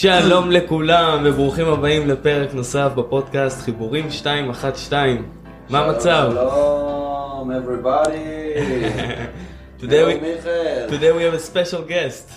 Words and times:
שלום 0.00 0.50
לכולם 0.50 1.22
וברוכים 1.24 1.66
הבאים 1.66 2.08
לפרק 2.08 2.54
נוסף 2.54 2.90
בפודקאסט 2.96 3.62
חיבורים 3.62 4.04
212. 4.06 5.06
מה 5.70 5.78
המצב? 5.78 6.30
שלום, 6.32 7.50
everybody. 7.50 8.58
Today 9.82 10.04
we, 10.04 10.14
today 10.90 11.12
we 11.12 11.22
have 11.22 11.34
a 11.34 11.38
special 11.38 11.82
guest. 11.88 12.30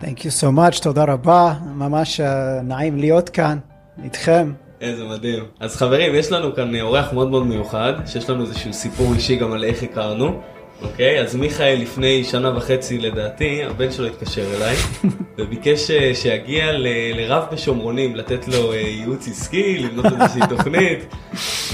Thank 0.00 0.24
you 0.24 0.30
so 0.30 0.50
much, 0.58 0.82
תודה 0.82 1.04
רבה, 1.04 1.54
ממש 1.74 2.20
אה, 2.20 2.60
נעים 2.62 2.98
להיות 2.98 3.28
כאן 3.28 3.58
איתכם. 4.04 4.52
איזה 4.80 5.04
מדהים. 5.04 5.44
אז 5.60 5.76
חברים, 5.76 6.14
יש 6.14 6.32
לנו 6.32 6.54
כאן 6.54 6.80
אורח 6.80 7.12
מאוד 7.12 7.30
מאוד 7.30 7.46
מיוחד, 7.46 7.92
שיש 8.06 8.30
לנו 8.30 8.42
איזשהו 8.42 8.72
סיפור 8.72 9.14
אישי 9.14 9.36
גם 9.36 9.52
על 9.52 9.64
איך 9.64 9.82
הכרנו. 9.82 10.40
אוקיי, 10.82 11.20
אז 11.20 11.36
מיכאל 11.36 11.78
לפני 11.80 12.24
שנה 12.24 12.56
וחצי 12.56 12.98
לדעתי, 12.98 13.64
הבן 13.64 13.90
שלו 13.90 14.06
התקשר 14.06 14.56
אליי, 14.56 14.76
וביקש 15.38 15.90
אה, 15.90 16.14
שיגיע 16.14 16.72
לרב 17.14 17.44
בשומרונים, 17.52 18.16
לתת 18.16 18.48
לו 18.48 18.72
אה, 18.72 18.76
ייעוץ 18.76 19.28
עסקי, 19.28 19.78
לבנות 19.78 20.04
איזושהי 20.04 20.42
תוכנית, 20.48 21.14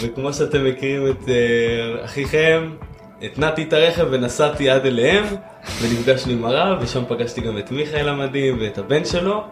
וכמו 0.01 0.33
שאתם 0.33 0.65
מכירים 0.65 1.07
את 1.07 1.29
אה, 1.29 2.05
אחיכם, 2.05 2.71
התנעתי 3.23 3.63
את 3.63 3.73
הרכב 3.73 4.07
ונסעתי 4.11 4.71
עד 4.71 4.87
אליהם, 4.87 5.25
ונפגשנו 5.83 6.33
עם 6.33 6.45
הרב, 6.45 6.79
ושם 6.83 7.03
פגשתי 7.09 7.41
גם 7.41 7.59
את 7.59 7.71
מיכאל 7.71 8.09
המדהים 8.09 8.57
ואת 8.61 8.79
הבן 8.79 9.05
שלו, 9.05 9.43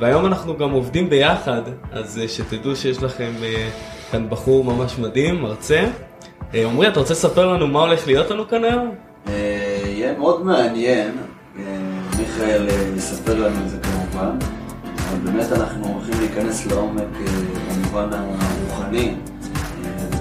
והיום 0.00 0.26
אנחנו 0.26 0.56
גם 0.56 0.70
עובדים 0.70 1.10
ביחד, 1.10 1.62
אז 1.92 2.20
שתדעו 2.28 2.76
שיש 2.76 3.02
לכם 3.02 3.32
כאן 4.10 4.30
בחור 4.30 4.64
ממש 4.64 4.98
מדהים, 4.98 5.42
מרצה. 5.42 5.84
אה, 6.54 6.66
עמרי, 6.66 6.88
אתה 6.88 7.00
רוצה 7.00 7.12
לספר 7.12 7.46
לנו 7.52 7.66
מה 7.66 7.80
הולך 7.80 8.06
להיות 8.06 8.30
לנו 8.30 8.48
כאן 8.48 8.64
היום? 8.64 8.94
אה, 9.28 9.80
יהיה 9.84 10.18
מאוד 10.18 10.44
מעניין, 10.44 11.10
אה, 11.58 11.62
מיכאל 12.18 12.66
יספר 12.96 13.34
לנו 13.34 13.64
את 13.64 13.70
זה 13.70 13.76
כמובן, 13.82 14.38
אבל 14.96 15.18
באמת 15.24 15.52
אנחנו 15.52 15.86
הולכים 15.86 16.14
להיכנס 16.20 16.66
לעומק 16.66 17.02
במובן 17.68 18.08
הרוחני, 18.12 19.14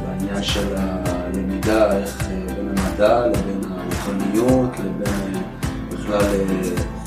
בעניין 0.05 0.43
של 0.43 0.75
הלמידה, 0.75 1.97
איך 1.97 2.27
בין 2.27 2.75
המדע 2.77 3.27
לבין 3.27 3.61
הרוחניות, 3.71 4.69
לבין 4.79 5.41
בכלל 5.89 6.25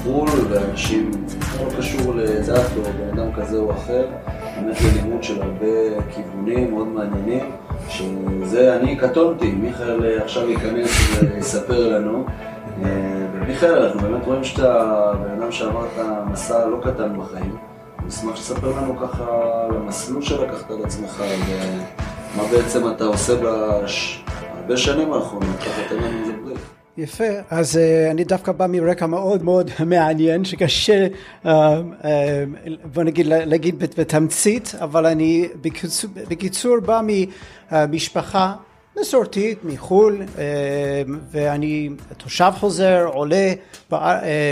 חו"ל 0.03 0.29
ואנשים, 0.51 1.11
לא 1.59 1.71
קשור 1.79 2.15
לדת 2.15 2.77
או 2.77 2.83
בן 2.83 3.19
אדם 3.19 3.33
כזה 3.33 3.57
או 3.57 3.73
אחר, 3.73 4.07
באמת 4.61 4.77
ללימוד 4.81 5.23
של 5.23 5.43
הרבה 5.43 5.67
כיוונים 6.15 6.71
מאוד 6.71 6.87
מעניינים, 6.87 7.51
שזה 7.89 8.77
אני 8.77 8.97
קטונתי, 8.97 9.53
מיכאל 9.53 10.05
אה, 10.05 10.23
עכשיו 10.23 10.51
ייכנס 10.51 11.21
ויספר 11.21 11.89
לנו. 11.89 12.25
אה, 12.85 13.27
ומיכאל, 13.33 13.83
אנחנו 13.83 14.01
באמת 14.01 14.27
רואים 14.27 14.45
שאתה 14.45 15.13
בן 15.23 15.43
אדם 15.43 15.53
שעברת 15.53 15.91
מסע 16.31 16.67
לא 16.67 16.77
קטן 16.83 17.19
בחיים. 17.19 17.57
נשמח 18.07 18.37
שתספר 18.37 18.69
לנו 18.77 18.97
ככה 18.97 19.25
על 19.69 19.77
המסלול 19.77 20.23
שלקחת 20.23 20.71
על 20.71 20.85
עצמך, 20.85 21.23
ומה 22.35 22.45
בעצם 22.53 22.91
אתה 22.91 23.05
עושה 23.05 23.35
בהרבה 23.37 24.77
שנים 24.77 25.13
האחרונות, 25.13 25.57
ככה 25.59 25.83
תן 25.89 25.97
לנו 25.97 26.19
איזה 26.21 26.33
בריף. 26.33 26.38
יפה, 26.99 27.25
אז 27.51 27.77
uh, 27.77 28.11
אני 28.11 28.25
דווקא 28.25 28.53
בא 28.53 28.67
מרקע 28.67 29.07
מאוד 29.07 29.43
מאוד 29.43 29.71
מעניין, 29.87 30.45
שקשה, 30.45 31.07
uh, 31.45 31.47
uh, 31.47 31.49
בוא 32.85 33.03
נגיד, 33.03 33.27
להגיד 33.27 33.79
בת- 33.79 33.99
בתמצית, 33.99 34.73
אבל 34.81 35.07
אני 35.07 35.49
בקיצור, 35.61 36.11
בקיצור 36.29 36.77
בא 36.81 37.01
ממשפחה 37.73 38.55
מסורתית 39.01 39.59
מחו"ל, 39.65 40.23
ואני 41.31 41.91
תושב 42.17 42.53
חוזר, 42.59 43.05
עולה 43.13 43.53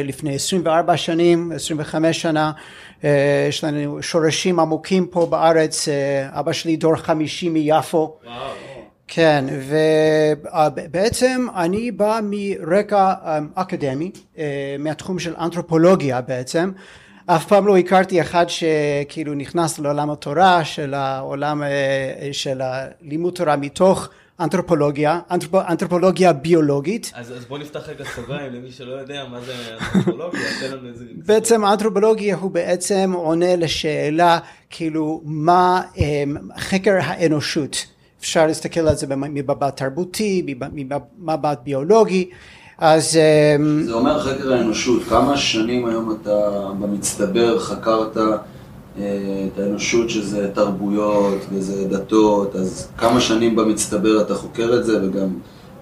לפני 0.05 0.35
24 0.35 0.97
שנים, 0.97 1.53
25 1.55 2.23
שנה, 2.23 2.53
יש 3.49 3.65
לנו 3.65 4.03
שורשים 4.03 4.61
עמוקים 4.61 5.07
פה 5.07 5.27
בארץ, 5.27 5.89
אבא 6.31 6.53
שלי 6.53 6.77
דור 6.77 6.97
חמישי 6.97 7.49
מיפו. 7.49 8.17
כן, 9.09 9.45
ובעצם 9.69 11.47
אני 11.56 11.91
בא 11.91 12.21
מרקע 12.22 13.12
אה, 13.25 13.39
אקדמי, 13.55 14.11
אה, 14.39 14.77
מהתחום 14.78 15.19
של 15.19 15.34
אנתרופולוגיה 15.37 16.21
בעצם. 16.21 16.71
אף 17.27 17.47
פעם 17.47 17.67
לא 17.67 17.77
הכרתי 17.77 18.21
אחד 18.21 18.47
שכאילו 18.49 19.34
נכנס 19.34 19.78
לעולם 19.78 20.11
התורה, 20.11 20.65
של 20.65 20.94
העולם 20.94 21.62
אה, 21.62 22.28
של 22.33 22.61
הלימוד 22.62 23.34
תורה 23.34 23.56
מתוך 23.56 24.09
אנתרופולוגיה, 24.41 25.21
אנתרופ, 25.31 25.55
אנתרופולוגיה 25.55 26.33
ביולוגית. 26.33 27.12
אז, 27.15 27.33
אז 27.33 27.44
בוא 27.44 27.59
נפתח 27.59 27.88
רגע 27.88 28.05
סוגריים 28.05 28.53
למי 28.53 28.71
שלא 28.71 28.93
יודע 28.93 29.25
מה 29.31 29.41
זה 29.41 29.53
אנתרופולוגיה, 29.81 30.41
תן 30.61 30.77
לנו 30.77 30.88
איזה... 30.88 31.05
בעצם 31.27 31.65
אנתרופולוגיה 31.65 32.37
הוא 32.37 32.50
בעצם 32.50 33.12
עונה 33.15 33.56
לשאלה 33.56 34.38
כאילו 34.71 35.23
מה 35.25 35.83
אה, 35.99 36.25
חקר 36.59 36.99
האנושות. 37.03 37.96
אפשר 38.21 38.47
להסתכל 38.47 38.81
על 38.81 38.97
זה 38.97 39.06
ממבט 39.16 39.77
תרבותי, 39.77 40.56
ממבט 40.72 41.59
ביולוגי, 41.65 42.31
אז 42.78 43.16
אה, 43.16 43.56
זה 43.84 43.93
אומר 43.93 44.21
חקר 44.21 44.53
האנושות, 44.53 45.03
כמה 45.09 45.37
שנים 45.37 45.87
היום 45.87 46.16
אתה 46.22 46.69
במצטבר 46.81 47.59
חקרת 47.59 48.16
אה, 48.16 48.37
את 49.55 49.59
האנושות 49.59 50.10
שזה 50.10 50.50
תרבויות 50.55 51.47
וזה 51.53 51.88
דתות, 51.88 52.56
אז 52.56 52.88
כמה 52.99 53.21
שנים 53.21 53.56
במצטבר 53.56 54.21
אתה 54.21 54.34
חוקר 54.34 54.76
את 54.78 54.84
זה? 54.84 54.99
וגם 55.03 55.28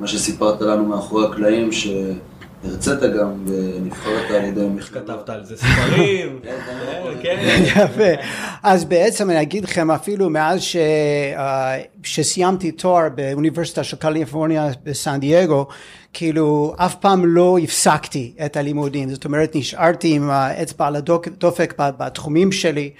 מה 0.00 0.06
שסיפרת 0.06 0.60
לנו 0.60 0.84
מאחורי 0.84 1.26
הקלעים 1.26 1.72
שהרצית 2.64 3.00
גם 3.18 3.44
ונבחרת 3.46 4.30
על 4.30 4.44
ידי 4.44 4.66
מכללה. 4.74 5.04
כתבת 5.04 5.28
על 5.28 5.44
זה 5.44 5.56
ספרים, 5.56 6.38
כן, 6.44 6.56
כן, 6.66 7.14
כן. 7.22 7.62
יפה. 7.84 8.22
אז 8.62 8.84
בעצם 8.84 9.30
אני 9.30 9.42
אגיד 9.42 9.64
לכם 9.64 9.90
אפילו 9.90 10.30
מאז 10.30 10.62
ש, 10.62 10.76
אה, 10.76 11.80
שסיימתי 12.02 12.72
תואר 12.72 13.08
באוניברסיטה 13.14 13.84
של 13.84 13.96
קליפורניה 13.96 14.68
בסן 14.84 15.20
דייגו, 15.20 15.66
כאילו 16.12 16.74
אף 16.76 16.94
פעם 16.94 17.26
לא 17.26 17.58
הפסקתי 17.62 18.32
את 18.44 18.56
הלימודים, 18.56 19.10
זאת 19.10 19.24
אומרת 19.24 19.56
נשארתי 19.56 20.14
עם 20.14 20.30
האצבע 20.30 20.86
על 20.86 20.96
הדופק 20.96 21.74
בתחומים 21.78 22.52
שלי, 22.52 22.90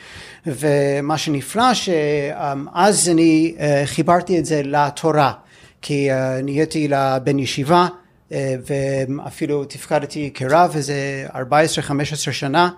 ומה 0.47 1.19
שנפלא 1.19 1.75
שאז 1.75 3.09
אני 3.09 3.55
אה, 3.61 3.83
חיברתי 3.85 4.39
את 4.39 4.45
זה 4.45 4.63
לתורה, 4.65 5.33
כי 5.83 6.11
אה, 6.11 6.43
נהייתי 6.43 6.89
לבן 6.89 7.39
ישיבה. 7.39 7.87
אה, 8.35 8.55
ואפילו 9.17 9.65
תפקדתי 9.65 10.31
כרב 10.35 10.73
איזה 10.77 11.27
14-15 11.33 11.37
שנה. 12.15 12.69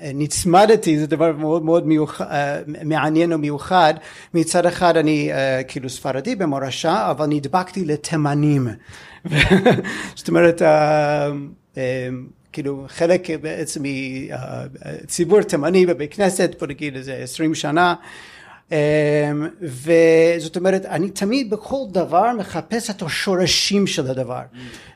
ונצמדתי 0.00 0.98
זה 0.98 1.06
דבר 1.06 1.32
מאוד 1.32 1.64
מאוד 1.64 1.86
מיוח, 1.86 2.20
אה, 2.20 2.58
מעניין 2.84 3.32
ומיוחד. 3.32 3.94
מצד 4.34 4.66
אחד 4.66 4.96
אני 4.96 5.32
אה, 5.32 5.62
כאילו 5.62 5.90
ספרדי 5.90 6.36
במורשה 6.36 7.10
אבל 7.10 7.26
נדבקתי 7.26 7.84
לתימנים. 7.84 8.68
זאת 10.16 10.28
אומרת 10.28 10.62
כאילו 12.52 12.86
חלק 12.88 13.28
בעצם 13.40 13.82
מציבור 15.04 15.42
תימני 15.42 15.86
בבית 15.86 16.14
כנסת 16.14 16.54
בוא 16.58 16.66
נגיד 16.66 16.96
איזה 16.96 17.14
20 17.14 17.54
שנה 17.54 17.94
וזאת 19.62 20.56
אומרת 20.56 20.84
אני 20.86 21.10
תמיד 21.10 21.50
בכל 21.50 21.76
דבר 21.92 22.32
מחפש 22.38 22.90
את 22.90 23.02
השורשים 23.02 23.86
של 23.86 24.06
הדבר 24.10 24.40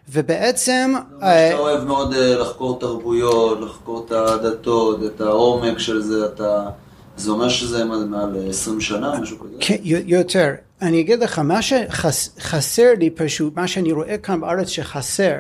ובעצם 0.09 0.93
אתה 1.19 1.59
אוהב 1.59 1.85
מאוד 1.85 2.15
אה, 2.15 2.39
לחקור 2.39 2.79
תרבויות, 2.79 3.61
לחקור 3.61 4.05
את 4.07 4.13
הדתות, 4.13 5.01
את 5.07 5.21
העומק 5.21 5.79
של 5.79 6.03
זה, 6.03 6.27
אתה... 6.27 6.69
זה 7.17 7.31
אומר 7.31 7.49
שזה 7.49 7.85
מעל 7.85 8.49
20 8.49 8.81
שנה, 8.81 9.21
משהו 9.21 9.39
כזה? 9.39 9.57
כן, 9.61 9.77
יותר. 9.83 10.51
אני 10.83 11.01
אגיד 11.01 11.23
לך, 11.23 11.39
מה 11.39 11.63
שחסר 11.63 12.89
לי 12.99 13.11
פשוט, 13.11 13.57
מה 13.57 13.69
שאני 13.69 13.93
רואה 13.93 14.19
כאן 14.19 14.41
בארץ 14.41 14.69
שחסר, 14.69 15.35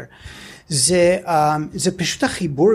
זה, 0.68 1.18
זה 1.74 1.98
פשוט 1.98 2.24
החיבור 2.24 2.70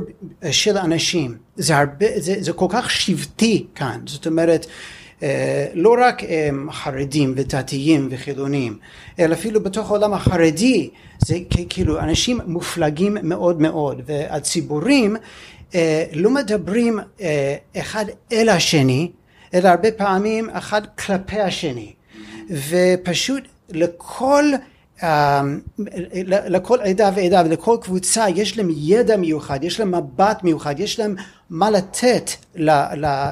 של 0.51 0.77
אנשים. 0.77 1.37
זה, 1.55 1.77
הרבה, 1.77 2.05
זה, 2.17 2.35
זה 2.39 2.53
כל 2.53 2.67
כך 2.69 2.91
שבטי 2.91 3.65
כאן, 3.75 3.99
זאת 4.05 4.27
אומרת, 4.27 4.65
לא 5.73 5.95
רק 5.99 6.21
חרדים 6.71 7.33
ודתיים 7.35 8.07
וחילונים, 8.11 8.77
אלא 9.19 9.33
אפילו 9.33 9.63
בתוך 9.63 9.89
העולם 9.91 10.13
החרדי, 10.13 10.89
זה 11.19 11.37
כאילו 11.69 11.99
אנשים 11.99 12.39
מופלגים 12.45 13.17
מאוד 13.23 13.61
מאוד, 13.61 14.01
והציבורים 14.05 15.15
לא 16.13 16.29
מדברים 16.29 16.99
אחד 17.77 18.05
אל 18.31 18.49
השני, 18.49 19.11
אלא 19.53 19.67
הרבה 19.69 19.91
פעמים 19.91 20.49
אחד 20.49 20.81
כלפי 20.85 21.39
השני, 21.39 21.93
ופשוט 22.69 23.43
לכל 23.69 24.43
לכל 26.47 26.79
עדה 26.81 27.09
ועדה 27.15 27.43
ולכל 27.45 27.77
קבוצה 27.81 28.29
יש 28.29 28.57
להם 28.57 28.69
ידע 28.75 29.17
מיוחד, 29.17 29.63
יש 29.63 29.79
להם 29.79 29.95
מבט 29.95 30.43
מיוחד, 30.43 30.79
יש 30.79 30.99
להם 30.99 31.15
מה 31.49 31.69
לתת 31.69 32.31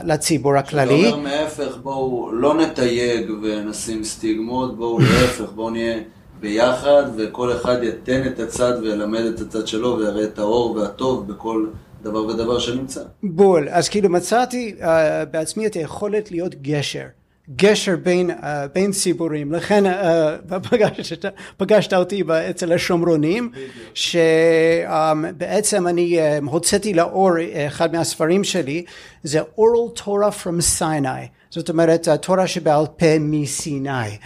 לציבור 0.04 0.56
הכללי. 0.58 1.04
שאתה 1.04 1.16
אומר 1.16 1.30
מההפך, 1.30 1.78
בואו 1.78 2.32
לא 2.32 2.54
נתייג 2.54 3.32
ונשים 3.44 4.04
סטיגמות, 4.04 4.78
בואו 4.78 5.00
להפך, 5.00 5.52
בואו 5.56 5.70
נהיה 5.70 6.00
ביחד 6.40 7.04
וכל 7.18 7.52
אחד 7.54 7.84
יתן 7.84 8.28
את 8.28 8.40
הצד 8.40 8.74
וילמד 8.82 9.22
את 9.22 9.42
הצד 9.42 9.68
שלו 9.68 9.98
ויראה 9.98 10.24
את 10.24 10.40
האור 10.40 10.72
והטוב 10.72 11.28
בכל 11.28 11.66
דבר 12.04 12.26
ודבר 12.26 12.60
שנמצא. 12.60 13.02
בול. 13.24 13.70
אז 13.70 13.90
כאילו 13.90 14.10
מצאתי 14.10 14.76
uh, 14.80 14.86
בעצמי 15.32 15.68
את 15.68 15.74
היכולת 15.74 16.32
להיות 16.32 16.56
גשר. 16.62 17.06
גשר 17.56 17.96
בין, 18.04 18.32
uh, 18.32 18.34
בין 18.74 18.92
ציבורים, 18.92 19.52
לכן 19.52 19.84
uh, 19.86 20.60
פגשת, 20.70 21.26
פגשת 21.58 21.94
אותי 21.94 22.24
אצל 22.50 22.74
השומרונים, 22.74 23.52
שבעצם 23.94 25.88
um, 25.88 25.90
אני 25.90 26.20
um, 26.20 26.50
הוצאתי 26.50 26.94
לאור 26.94 27.32
אחד 27.68 27.94
מהספרים 27.94 28.44
שלי, 28.44 28.86
זה 29.24 29.42
oral 29.42 30.00
Torah 30.00 30.44
from 30.44 30.80
Sinai, 30.80 31.28
זאת 31.50 31.70
אומרת 31.70 32.08
התורה 32.08 32.48
שבעל 32.48 32.86
פה 32.98 33.20
מסיני. 33.20 34.18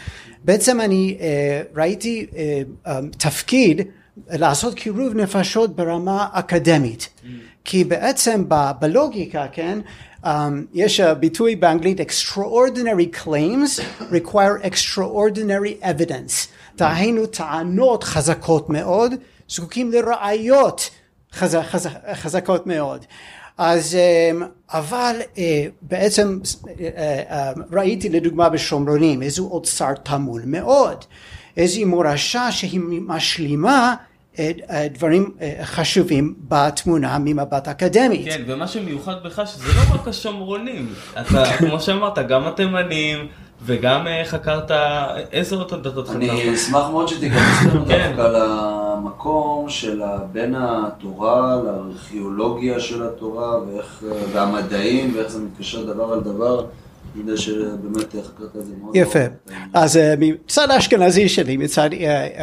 בעצם 0.43 0.81
אני 0.81 1.17
uh, 1.19 1.23
ראיתי 1.79 2.25
uh, 2.29 2.35
um, 2.87 2.89
תפקיד 3.17 3.81
לעשות 4.29 4.73
קירוב 4.73 5.15
נפשות 5.15 5.75
ברמה 5.75 6.27
אקדמית. 6.33 7.09
Mm. 7.23 7.27
כי 7.65 7.83
בעצם 7.83 8.43
ב- 8.47 8.71
בלוגיקה, 8.79 9.45
כן, 9.51 9.79
יש 10.73 10.99
ביטוי 10.99 11.55
באנגלית 11.55 11.99
extraordinary 11.99 13.17
claims 13.23 13.81
require 14.11 14.65
extraordinary 14.65 15.83
evidence. 15.83 16.47
דהיינו 16.77 17.25
טענות 17.25 18.03
חזקות 18.03 18.69
מאוד 18.69 19.13
זקוקים 19.49 19.91
לראיות 19.91 20.89
חז, 21.33 21.57
חז, 21.61 21.87
חזקות 22.13 22.67
מאוד. 22.67 23.05
אז 23.57 23.97
um, 23.97 24.43
אבל 24.69 25.15
uh, 25.35 25.37
בעצם 25.81 26.39
uh, 26.43 26.69
ראיתי 27.71 28.09
לדוגמה 28.09 28.49
בשומרונים 28.49 29.21
איזו 29.21 29.47
אוצר 29.47 29.93
תמול 29.93 30.41
מאוד, 30.45 31.05
איזו 31.57 31.85
מורשה 31.85 32.51
שהיא 32.51 32.81
משלימה 33.07 33.95
דברים 34.93 35.31
חשובים 35.63 36.35
בתמונה 36.47 37.17
ממבט 37.19 37.67
אקדמית. 37.67 38.25
כן, 38.25 38.41
ומה 38.47 38.67
שמיוחד 38.67 39.23
בך 39.23 39.41
שזה 39.45 39.67
לא 39.67 39.95
רק 39.95 40.07
השומרונים, 40.07 40.93
אתה, 41.21 41.43
כמו 41.57 41.79
שאמרת, 41.79 42.19
גם 42.19 42.47
התימנים. 42.47 43.27
וגם 43.65 44.07
חקרת, 44.25 44.71
איזה 45.31 45.55
עוד 45.55 45.87
דתות 45.87 46.07
חקרת? 46.07 46.21
אני 46.21 46.53
אשמח 46.55 46.89
מאוד 46.89 47.07
שתיכנס 47.07 47.65
לנו 47.65 47.85
כן. 47.87 48.13
דווקא 48.15 48.37
למקום 48.37 49.69
של 49.69 50.01
בין 50.31 50.55
התורה 50.57 51.55
לארכיאולוגיה 51.63 52.79
של 52.79 53.03
התורה 53.03 53.59
ואיך, 53.59 54.03
והמדעים 54.33 55.13
ואיך 55.15 55.27
זה 55.27 55.39
מתקשר 55.39 55.83
דבר 55.93 56.13
על 56.13 56.19
דבר. 56.19 56.65
אני 57.13 57.21
יודע 57.21 57.37
שבאמת 57.37 58.15
חקרת 58.23 58.55
את 58.55 58.65
זה 58.65 58.73
מאוד. 58.81 58.95
יפה. 58.95 59.19
אז 59.73 59.99
מצד 60.19 60.71
האשכנזי 60.71 61.29
שלי, 61.29 61.57
מצד 61.57 61.89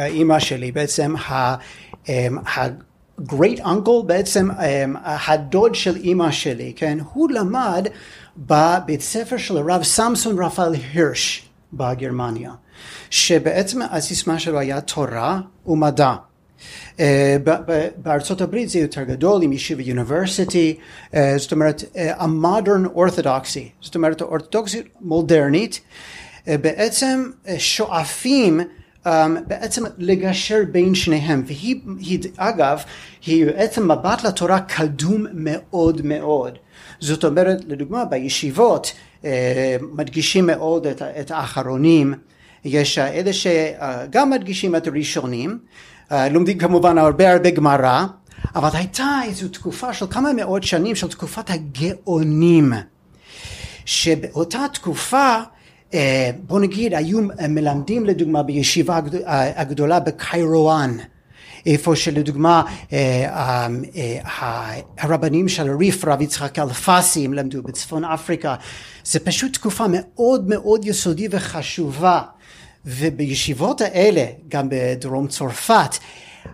אימא 0.05 0.39
שלי, 0.39 0.71
בעצם 0.71 1.15
הגרייט 2.55 3.59
אנקל 3.59 3.91
בעצם 4.05 4.49
הדוד 5.03 5.75
של 5.75 5.95
אימא 5.95 6.31
שלי, 6.31 6.73
כן, 6.75 6.97
הוא 7.13 7.31
למד 7.31 7.87
בבית 8.37 9.01
ספר 9.01 9.37
של 9.37 9.57
הרב 9.57 9.83
סמסון 9.83 10.43
רפאל 10.43 10.73
הירש 10.73 11.49
בגרמניה, 11.73 12.51
שבעצם 13.09 13.81
הסיסמה 13.81 14.39
שלו 14.39 14.59
היה 14.59 14.81
תורה 14.81 15.39
ומדע. 15.65 16.13
Uh, 16.97 16.99
בארצות 17.97 18.41
הברית 18.41 18.69
זה 18.69 18.79
יותר 18.79 19.03
גדול 19.03 19.43
עם 19.43 19.53
ישיבה 19.53 19.81
יוניברסיטי, 19.81 20.77
uh, 21.11 21.17
זאת 21.37 21.51
אומרת 21.51 21.83
המודרן 21.95 22.85
uh, 22.85 22.89
אורתודוקסי, 22.89 23.69
זאת 23.81 23.95
אומרת 23.95 24.21
האורתודוקסית 24.21 24.85
מודרנית, 25.01 25.81
בעצם 26.47 27.31
שואפים 27.57 28.61
um, 29.05 29.09
בעצם 29.47 29.83
לגשר 29.97 30.59
בין 30.71 30.95
שניהם 30.95 31.43
והיא 31.45 31.75
היא, 31.99 32.19
אגב 32.37 32.79
היא 33.25 33.45
בעצם 33.45 33.91
מבט 33.91 34.23
לתורה 34.23 34.59
קדום 34.59 35.25
מאוד 35.33 36.01
מאוד. 36.03 36.57
זאת 36.99 37.25
אומרת 37.25 37.57
לדוגמה 37.67 38.05
בישיבות 38.05 38.93
uh, 39.21 39.25
מדגישים 39.91 40.45
מאוד 40.45 40.87
את, 40.87 41.01
את 41.01 41.31
האחרונים. 41.31 42.13
יש 42.65 42.97
אלה 42.97 43.33
שגם 43.33 44.29
מדגישים 44.29 44.75
את 44.75 44.87
הראשונים 44.87 45.59
לומדים 46.11 46.57
כמובן 46.57 46.97
הרבה 46.97 47.31
הרבה 47.31 47.49
גמרא 47.49 48.05
אבל 48.55 48.69
הייתה 48.73 49.19
איזו 49.25 49.47
תקופה 49.47 49.93
של 49.93 50.05
כמה 50.09 50.33
מאות 50.33 50.63
שנים 50.63 50.95
של 50.95 51.07
תקופת 51.07 51.49
הגאונים 51.49 52.73
שבאותה 53.85 54.59
תקופה 54.73 55.35
אה, 55.93 56.29
בוא 56.47 56.59
נגיד 56.59 56.93
היו 56.93 57.19
מלמדים 57.49 58.05
לדוגמה 58.05 58.43
בישיבה 58.43 58.99
הגדולה 59.55 59.99
בקיירואן 59.99 60.97
איפה 61.65 61.95
שלדוגמה 61.95 62.63
אה, 62.93 63.67
אה, 64.41 64.79
הרבנים 64.97 65.47
של 65.47 65.69
הריף 65.69 66.05
רב 66.05 66.21
יצחק 66.21 66.59
אלפסי 66.59 67.27
למדו 67.27 67.63
בצפון 67.63 68.03
אפריקה. 68.05 68.55
זה 69.03 69.19
פשוט 69.19 69.53
תקופה 69.53 69.85
מאוד 69.89 70.47
מאוד 70.47 70.85
יסודי 70.85 71.27
וחשובה 71.31 72.21
ובישיבות 72.85 73.81
האלה 73.81 74.25
גם 74.47 74.67
בדרום 74.69 75.27
צרפת 75.27 75.97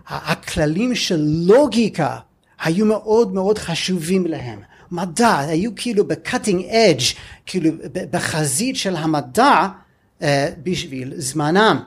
הכללים 0.06 0.94
של 0.94 1.24
לוגיקה 1.26 2.18
היו 2.62 2.86
מאוד 2.86 3.34
מאוד 3.34 3.58
חשובים 3.58 4.26
להם 4.26 4.60
מדע, 4.90 5.38
היו 5.38 5.70
כאילו 5.76 6.08
ב-cutting 6.08 6.70
edge, 6.70 7.16
כאילו 7.46 7.70
בחזית 8.10 8.76
של 8.76 8.96
המדע 8.96 9.66
uh, 10.20 10.24
בשביל 10.62 11.12
זמנם. 11.16 11.80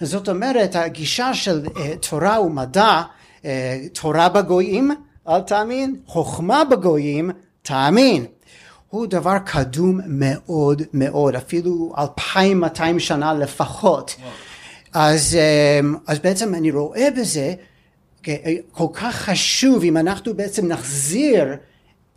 זאת 0.00 0.28
אומרת 0.28 0.76
הגישה 0.76 1.34
של 1.34 1.66
uh, 1.66 1.78
תורה 2.10 2.40
ומדע, 2.40 3.02
uh, 3.42 3.44
תורה 3.92 4.28
בגויים, 4.28 4.90
אל 5.28 5.40
תאמין, 5.40 5.96
חוכמה 6.06 6.64
בגויים, 6.64 7.30
תאמין. 7.62 8.26
הוא 8.94 9.06
דבר 9.06 9.38
קדום 9.38 10.00
מאוד 10.06 10.82
מאוד, 10.92 11.34
אפילו 11.34 11.94
2,200 11.98 13.00
שנה 13.00 13.34
לפחות. 13.34 14.16
אז, 14.92 15.38
אז 16.06 16.18
בעצם 16.18 16.54
אני 16.54 16.70
רואה 16.70 17.08
בזה 17.16 17.54
כל 18.72 18.86
כך 18.92 19.14
חשוב 19.14 19.82
אם 19.82 19.96
אנחנו 19.96 20.34
בעצם 20.34 20.68
נחזיר 20.68 21.56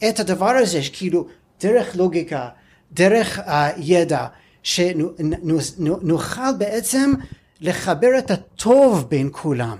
את 0.10 0.20
הדבר 0.20 0.50
הזה, 0.50 0.80
כאילו 0.94 1.28
דרך 1.62 1.96
לוגיקה, 1.96 2.50
דרך 2.92 3.40
הידע, 3.46 4.26
שנוכל 4.64 6.54
בעצם 6.58 7.14
לחבר 7.62 8.10
את 8.18 8.32
הטוב 8.32 9.06
בין 9.10 9.30
כולם 9.32 9.78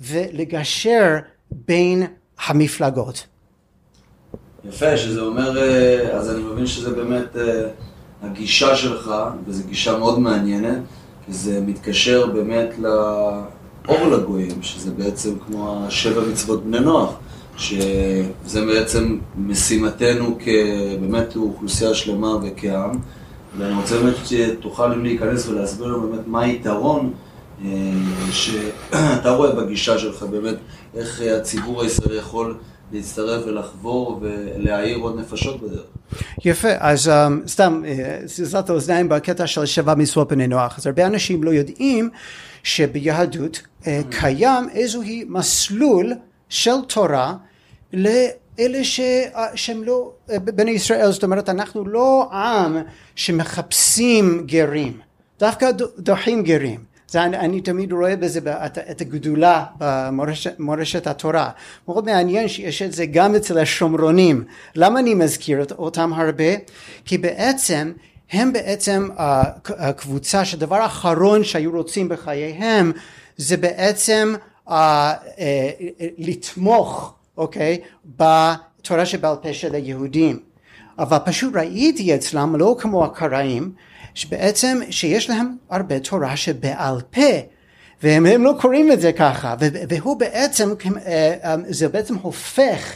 ולגשר 0.00 1.16
בין 1.50 2.06
המפלגות. 2.46 3.26
יפה, 4.64 4.96
שזה 4.96 5.20
אומר, 5.20 5.58
אה, 5.58 6.16
אז 6.16 6.30
אני 6.30 6.42
מבין 6.42 6.66
שזה 6.66 6.90
באמת 6.90 7.36
אה, 7.36 7.68
הגישה 8.22 8.76
שלך, 8.76 9.10
וזו 9.46 9.62
גישה 9.68 9.98
מאוד 9.98 10.18
מעניינת, 10.18 10.78
כי 11.26 11.32
זה 11.32 11.60
מתקשר 11.60 12.26
באמת 12.26 12.74
לאור 12.78 14.06
לגויים, 14.06 14.62
שזה 14.62 14.90
בעצם 14.90 15.34
כמו 15.46 15.84
השבע 15.86 16.20
מצוות 16.32 16.64
בני 16.64 16.80
נוח. 16.80 17.14
שזה 17.58 18.66
בעצם 18.66 19.18
משימתנו 19.38 20.38
כבאמת 20.38 21.36
אוכלוסייה 21.36 21.94
שלמה 21.94 22.36
וכעם, 22.42 22.90
ואני 23.58 23.74
רוצה 23.74 23.98
באמת 23.98 24.14
שתוכל 24.24 24.86
להיכנס 24.86 25.48
ולהסביר 25.48 25.86
לנו 25.86 26.00
באמת 26.00 26.26
מה 26.26 26.42
היתרון 26.42 27.12
אה, 27.64 27.68
שאתה 28.30 29.30
רואה 29.36 29.52
בגישה 29.52 29.98
שלך, 29.98 30.22
באמת 30.22 30.56
איך 30.94 31.20
הציבור 31.36 31.82
הישראלי 31.82 32.16
יכול 32.18 32.56
להצטרף 32.92 33.46
ולחבור 33.46 34.20
ולהעיר 34.20 34.98
עוד 34.98 35.18
נפשות 35.18 35.62
בדרך. 35.62 35.86
יפה, 36.44 36.68
אז 36.78 37.08
um, 37.08 37.48
סתם 37.48 37.82
זזת 38.24 38.70
האוזניים 38.70 39.08
בקטע 39.08 39.46
של 39.46 39.66
שבע 39.66 39.94
מצוות 39.94 40.28
בני 40.28 40.46
נוח, 40.46 40.78
אז 40.78 40.86
הרבה 40.86 41.06
אנשים 41.06 41.42
לא 41.44 41.50
יודעים 41.50 42.10
שביהדות 42.62 43.62
uh, 43.82 43.86
קיים 44.10 44.68
איזוהי 44.74 45.24
מסלול 45.28 46.12
של 46.48 46.80
תורה 46.88 47.34
לאלה 47.92 48.84
ש... 48.84 49.00
שהם 49.54 49.84
לא 49.84 50.12
בני 50.28 50.70
ישראל, 50.70 51.12
זאת 51.12 51.24
אומרת 51.24 51.48
אנחנו 51.48 51.88
לא 51.88 52.28
עם 52.32 52.76
שמחפשים 53.16 54.46
גרים, 54.46 55.00
דווקא 55.38 55.70
דוחים 55.98 56.42
גרים. 56.42 56.97
זה 57.08 57.22
אני, 57.22 57.36
אני 57.36 57.60
תמיד 57.60 57.92
רואה 57.92 58.16
בזה 58.16 58.40
את, 58.66 58.78
את 58.78 59.00
הגדולה 59.00 59.64
במורשת 59.78 61.06
התורה. 61.06 61.50
מאוד 61.88 62.04
מעניין 62.04 62.48
שיש 62.48 62.82
את 62.82 62.92
זה 62.92 63.06
גם 63.06 63.34
אצל 63.34 63.58
השומרונים. 63.58 64.44
למה 64.74 65.00
אני 65.00 65.14
מזכיר 65.14 65.64
אותם 65.78 66.12
הרבה? 66.12 66.54
כי 67.04 67.18
בעצם 67.18 67.92
הם 68.32 68.52
בעצם 68.52 69.08
הקבוצה 69.78 70.44
שהדבר 70.44 70.76
האחרון 70.76 71.44
שהיו 71.44 71.70
רוצים 71.70 72.08
בחייהם 72.08 72.92
זה 73.36 73.56
בעצם 73.56 74.34
uh, 74.68 74.70
uh, 74.70 74.72
לתמוך 76.18 77.14
אוקיי? 77.38 77.78
בתורה 78.18 79.06
שבעל 79.06 79.36
פה 79.42 79.52
של 79.52 79.74
היהודים. 79.74 80.40
אבל 80.98 81.18
פשוט 81.24 81.56
ראיתי 81.56 82.14
אצלם, 82.14 82.56
לא 82.56 82.76
כמו 82.78 83.04
הקראים, 83.04 83.72
שבעצם 84.18 84.80
שיש 84.90 85.30
להם 85.30 85.56
הרבה 85.70 86.00
תורה 86.00 86.36
שבעל 86.36 87.00
פה. 87.10 87.30
והם 88.02 88.44
לא 88.44 88.54
קוראים 88.60 88.92
את 88.92 89.00
זה 89.00 89.12
ככה, 89.12 89.54
והוא 89.88 90.16
בעצם, 90.16 90.74
אה, 91.06 91.34
אה, 91.44 91.54
זה 91.68 91.88
בעצם 91.88 92.14
הופך 92.14 92.92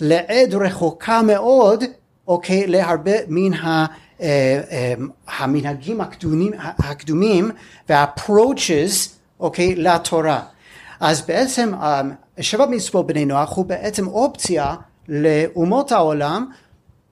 לעד 0.00 0.54
רחוקה 0.54 1.22
מאוד, 1.22 1.84
אוקיי, 2.28 2.66
להרבה 2.66 3.12
מן 3.28 3.54
ה... 3.54 3.86
אה, 4.20 4.94
המנהגים 5.28 6.00
הקדומים, 6.00 6.52
הקדומים 6.58 7.50
וה-approaches, 7.88 9.08
אוקיי, 9.40 9.74
לתורה. 9.74 10.42
אז 11.00 11.20
בעצם 11.20 11.72
שבע 12.40 12.66
מצוות 12.66 13.06
בני 13.06 13.24
נוח 13.24 13.56
הוא 13.56 13.64
בעצם 13.64 14.06
אופציה 14.06 14.74
לאומות 15.08 15.92
העולם 15.92 16.46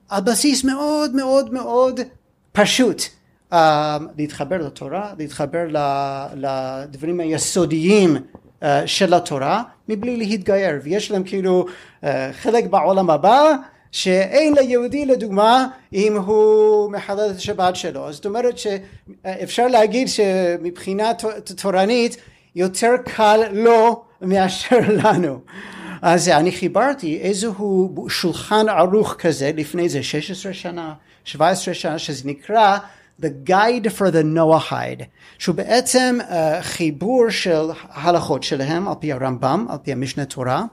על 0.09 0.21
בסיס 0.21 0.63
מאוד 0.63 1.15
מאוד 1.15 1.53
מאוד 1.53 1.99
פשוט. 2.51 3.18
Uh, 3.53 3.55
להתחבר 4.17 4.57
לתורה, 4.57 5.13
להתחבר 5.17 5.67
לדברים 6.35 7.19
היסודיים 7.19 8.15
uh, 8.15 8.65
של 8.85 9.13
התורה 9.13 9.63
מבלי 9.89 10.17
להתגייר. 10.17 10.79
ויש 10.83 11.11
להם 11.11 11.23
כאילו 11.23 11.65
uh, 12.01 12.05
חלק 12.31 12.65
בעולם 12.65 13.09
הבא 13.09 13.55
שאין 13.91 14.53
ליהודי 14.53 15.05
לדוגמה 15.05 15.67
אם 15.93 16.17
הוא 16.17 16.91
מחלל 16.91 17.29
את 17.31 17.35
השבת 17.35 17.75
שלו. 17.75 18.13
זאת 18.13 18.25
אומרת 18.25 18.57
שאפשר 18.57 19.67
להגיד 19.67 20.07
שמבחינה 20.07 21.11
תורנית 21.61 22.17
יותר 22.55 22.91
קל 23.15 23.41
לו 23.51 24.03
מאשר 24.21 24.79
לנו. 25.03 25.39
אז 26.01 26.29
אני 26.29 26.51
חיברתי 26.51 27.19
איזשהו 27.21 28.05
שולחן 28.09 28.69
ערוך 28.69 29.15
כזה 29.19 29.51
לפני 29.55 29.89
זה 29.89 30.03
16 30.03 30.53
שנה 30.53 30.93
17 31.23 31.73
שנה 31.73 31.99
שזה 31.99 32.27
נקרא 32.27 32.77
The 33.21 33.49
Guide 33.49 33.87
for 33.97 34.11
the 34.11 34.23
Noahide 34.35 35.03
שהוא 35.37 35.55
בעצם 35.55 36.17
uh, 36.21 36.33
חיבור 36.61 37.29
של 37.29 37.69
ההלכות 37.89 38.43
שלהם 38.43 38.87
על 38.87 38.93
פי 38.99 39.13
הרמב"ם 39.13 39.65
על 39.69 39.77
פי 39.83 39.91
המשנה 39.91 40.25
תורה 40.25 40.63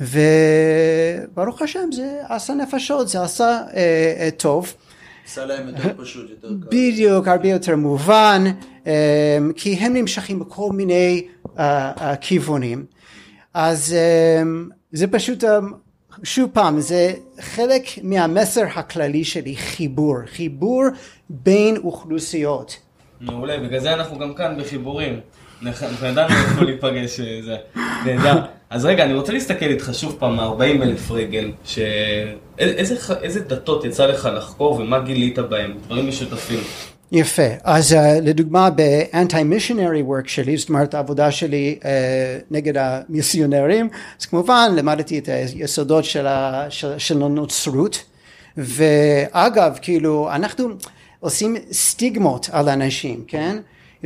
וברוך 0.00 1.62
השם 1.62 1.92
זה 1.92 2.20
עשה 2.28 2.54
נפשות 2.54 3.08
זה 3.08 3.22
עשה 3.22 3.60
uh, 3.70 3.72
uh, 3.72 4.36
טוב. 4.36 4.74
עשה 5.26 5.44
להם 5.44 5.68
יותר 5.68 6.02
פשוט 6.02 6.30
יותר 6.30 6.48
קל. 6.48 6.66
בדיוק 6.70 7.28
הרבה 7.28 7.48
יותר 7.48 7.76
מובן 7.76 8.44
um, 8.84 8.88
כי 9.56 9.74
הם 9.74 9.96
נמשכים 9.96 10.38
בכל 10.38 10.70
מיני 10.72 11.26
uh, 11.44 11.48
uh, 11.48 12.02
כיוונים. 12.20 12.84
אז 13.54 13.94
um, 13.94 14.74
זה 14.92 15.06
פשוט 15.06 15.44
um, 15.44 15.46
שוב 16.22 16.50
פעם 16.52 16.80
זה 16.80 17.12
חלק 17.40 17.82
מהמסר 18.02 18.64
הכללי 18.74 19.24
שלי 19.24 19.56
חיבור 19.56 20.16
חיבור 20.26 20.84
בין 21.28 21.76
אוכלוסיות. 21.76 22.76
מעולה 23.20 23.58
בגלל 23.58 23.80
זה 23.80 23.94
אנחנו 23.94 24.18
גם 24.18 24.34
כאן 24.34 24.56
בחיבורים. 24.60 25.20
אנחנו 25.62 26.06
ידענו 26.06 26.34
איפה 26.34 26.64
להיפגש 26.64 27.20
זה 27.20 27.56
נהדר. 28.04 28.40
אז 28.70 28.84
רגע 28.84 29.04
אני 29.04 29.14
רוצה 29.14 29.32
להסתכל 29.32 29.64
איתך 29.66 29.90
שוב 29.92 30.16
פעם 30.18 30.40
40 30.40 30.82
אלף 30.82 31.10
רגל 31.10 31.50
שאיזה 31.64 32.96
איזה 33.22 33.40
דתות 33.40 33.84
יצא 33.84 34.06
לך 34.06 34.28
לחקור 34.36 34.72
ומה 34.72 34.98
גילית 34.98 35.38
בהם? 35.38 35.74
דברים 35.86 36.08
משותפים 36.08 36.60
יפה. 37.12 37.42
אז 37.64 37.92
uh, 37.92 37.96
לדוגמה 38.22 38.70
ב-anti-missionary 38.70 40.08
work 40.08 40.28
שלי 40.28 40.56
זאת 40.56 40.68
אומרת 40.68 40.94
העבודה 40.94 41.30
שלי 41.30 41.78
uh, 41.80 41.84
נגד 42.50 42.76
המיסיונרים 42.76 43.88
אז 44.20 44.26
כמובן 44.26 44.72
למדתי 44.76 45.18
את 45.18 45.28
היסודות 45.28 46.04
של, 46.04 46.26
ה, 46.26 46.66
של, 46.70 46.98
של 46.98 47.22
הנוצרות. 47.22 48.04
ואגב 48.56 49.78
כאילו 49.82 50.28
אנחנו 50.32 50.68
עושים 51.20 51.56
סטיגמות 51.72 52.48
על 52.52 52.68
אנשים 52.68 53.24
כן? 53.28 53.56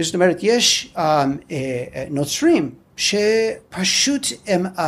זאת 0.01 0.15
אומרת 0.15 0.39
יש 0.43 0.95
um, 0.97 0.99
uh, 0.99 1.53
נוצרים 2.11 2.71
שפשוט 2.97 4.27
הם 4.47 4.67
um, 4.67 4.81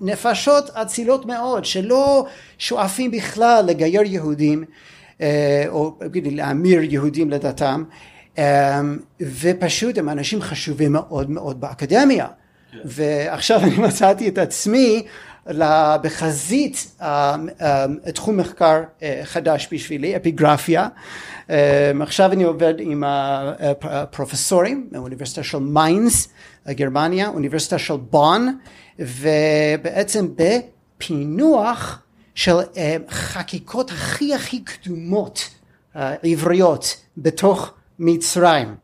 נפשות 0.00 0.70
אצילות 0.70 1.26
מאוד 1.26 1.64
שלא 1.64 2.26
שואפים 2.58 3.10
בכלל 3.10 3.64
לגייר 3.66 4.02
יהודים 4.02 4.64
אה, 5.22 5.64
או 5.68 5.94
להמיר 6.14 6.82
יהודים 6.82 7.30
לדתם 7.30 7.84
אה, 8.38 8.80
ופשוט 9.20 9.98
הם 9.98 10.08
אנשים 10.08 10.40
חשובים 10.40 10.92
מאוד 10.92 11.30
מאוד 11.30 11.60
באקדמיה 11.60 12.26
כן. 12.72 12.78
ועכשיו 12.84 13.60
אני 13.60 13.78
מצאתי 13.78 14.28
את 14.28 14.38
עצמי 14.38 15.02
בחזית 16.02 16.96
אה, 17.02 17.36
תחום 18.14 18.36
מחקר 18.36 18.82
חדש 19.24 19.68
בשבילי 19.72 20.16
אפיגרפיה 20.16 20.88
עכשיו 22.00 22.32
אני 22.32 22.44
עובד 22.44 22.74
עם 22.78 23.04
הפרופסורים 23.06 24.88
מאוניברסיטה 24.92 25.42
של 25.42 25.58
מיינס 25.58 26.28
גרמניה 26.68 27.28
אוניברסיטה 27.28 27.78
של 27.78 27.96
בון 27.96 28.58
ובעצם 28.98 30.28
בפינוח 30.36 32.01
של 32.34 32.56
אה, 32.76 32.96
חקיקות 33.10 33.90
הכי 33.90 34.34
הכי 34.34 34.60
קדומות 34.60 35.50
אה, 35.96 36.14
עבריות 36.22 36.96
בתוך 37.16 37.72
מצרים. 37.98 38.74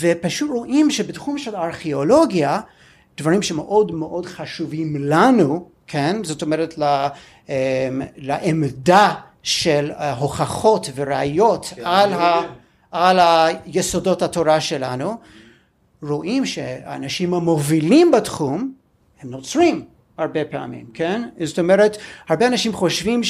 ופשוט 0.00 0.50
רואים 0.50 0.90
שבתחום 0.90 1.38
של 1.38 1.54
הארכיאולוגיה 1.54 2.60
דברים 3.16 3.42
שמאוד 3.42 3.92
מאוד 3.92 4.26
חשובים 4.26 4.96
לנו 4.98 5.68
כן? 5.86 6.24
זאת 6.24 6.42
אומרת 6.42 6.74
אה, 6.78 7.08
לעמדה 8.16 9.14
של 9.42 9.90
הוכחות 10.18 10.90
וראיות 10.94 11.72
כן, 11.76 11.82
על, 11.84 12.12
ה, 12.12 12.40
על 12.90 13.18
היסודות 13.20 14.22
התורה 14.22 14.60
שלנו 14.60 15.16
רואים 16.02 16.46
שהאנשים 16.46 17.34
המובילים 17.34 18.10
בתחום 18.10 18.72
הם 19.20 19.30
נוצרים 19.30 19.84
הרבה 20.18 20.44
פעמים, 20.44 20.86
כן? 20.94 21.28
זאת 21.44 21.58
אומרת, 21.58 21.96
הרבה 22.28 22.46
אנשים 22.46 22.72
חושבים 22.72 23.20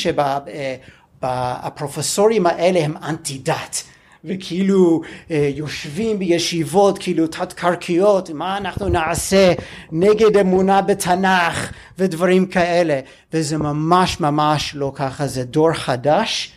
שהפרופסורים 1.22 2.46
האלה 2.46 2.84
הם 2.84 2.94
אנטי 2.96 3.38
דת. 3.38 3.84
וכאילו 4.24 5.00
אה, 5.30 5.50
יושבים 5.54 6.18
בישיבות 6.18 6.98
כאילו 6.98 7.26
תת 7.26 7.52
קרקעיות 7.52 8.30
מה 8.30 8.56
אנחנו 8.56 8.88
נעשה 8.88 9.52
נגד 9.92 10.36
אמונה 10.36 10.82
בתנ"ך 10.82 11.72
ודברים 11.98 12.46
כאלה 12.46 13.00
וזה 13.32 13.58
ממש 13.58 14.20
ממש 14.20 14.72
לא 14.74 14.92
ככה 14.94 15.26
זה 15.26 15.44
דור 15.44 15.72
חדש 15.72 16.52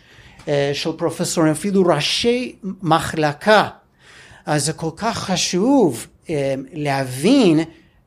אה, 0.48 0.70
של 0.72 0.92
פרופסורים 0.92 1.52
אפילו 1.52 1.82
ראשי 1.86 2.56
מחלקה 2.82 3.68
אז 4.46 4.66
זה 4.66 4.72
כל 4.72 4.90
כך 4.96 5.18
חשוב 5.18 6.06
אה, 6.30 6.54
להבין 6.72 7.60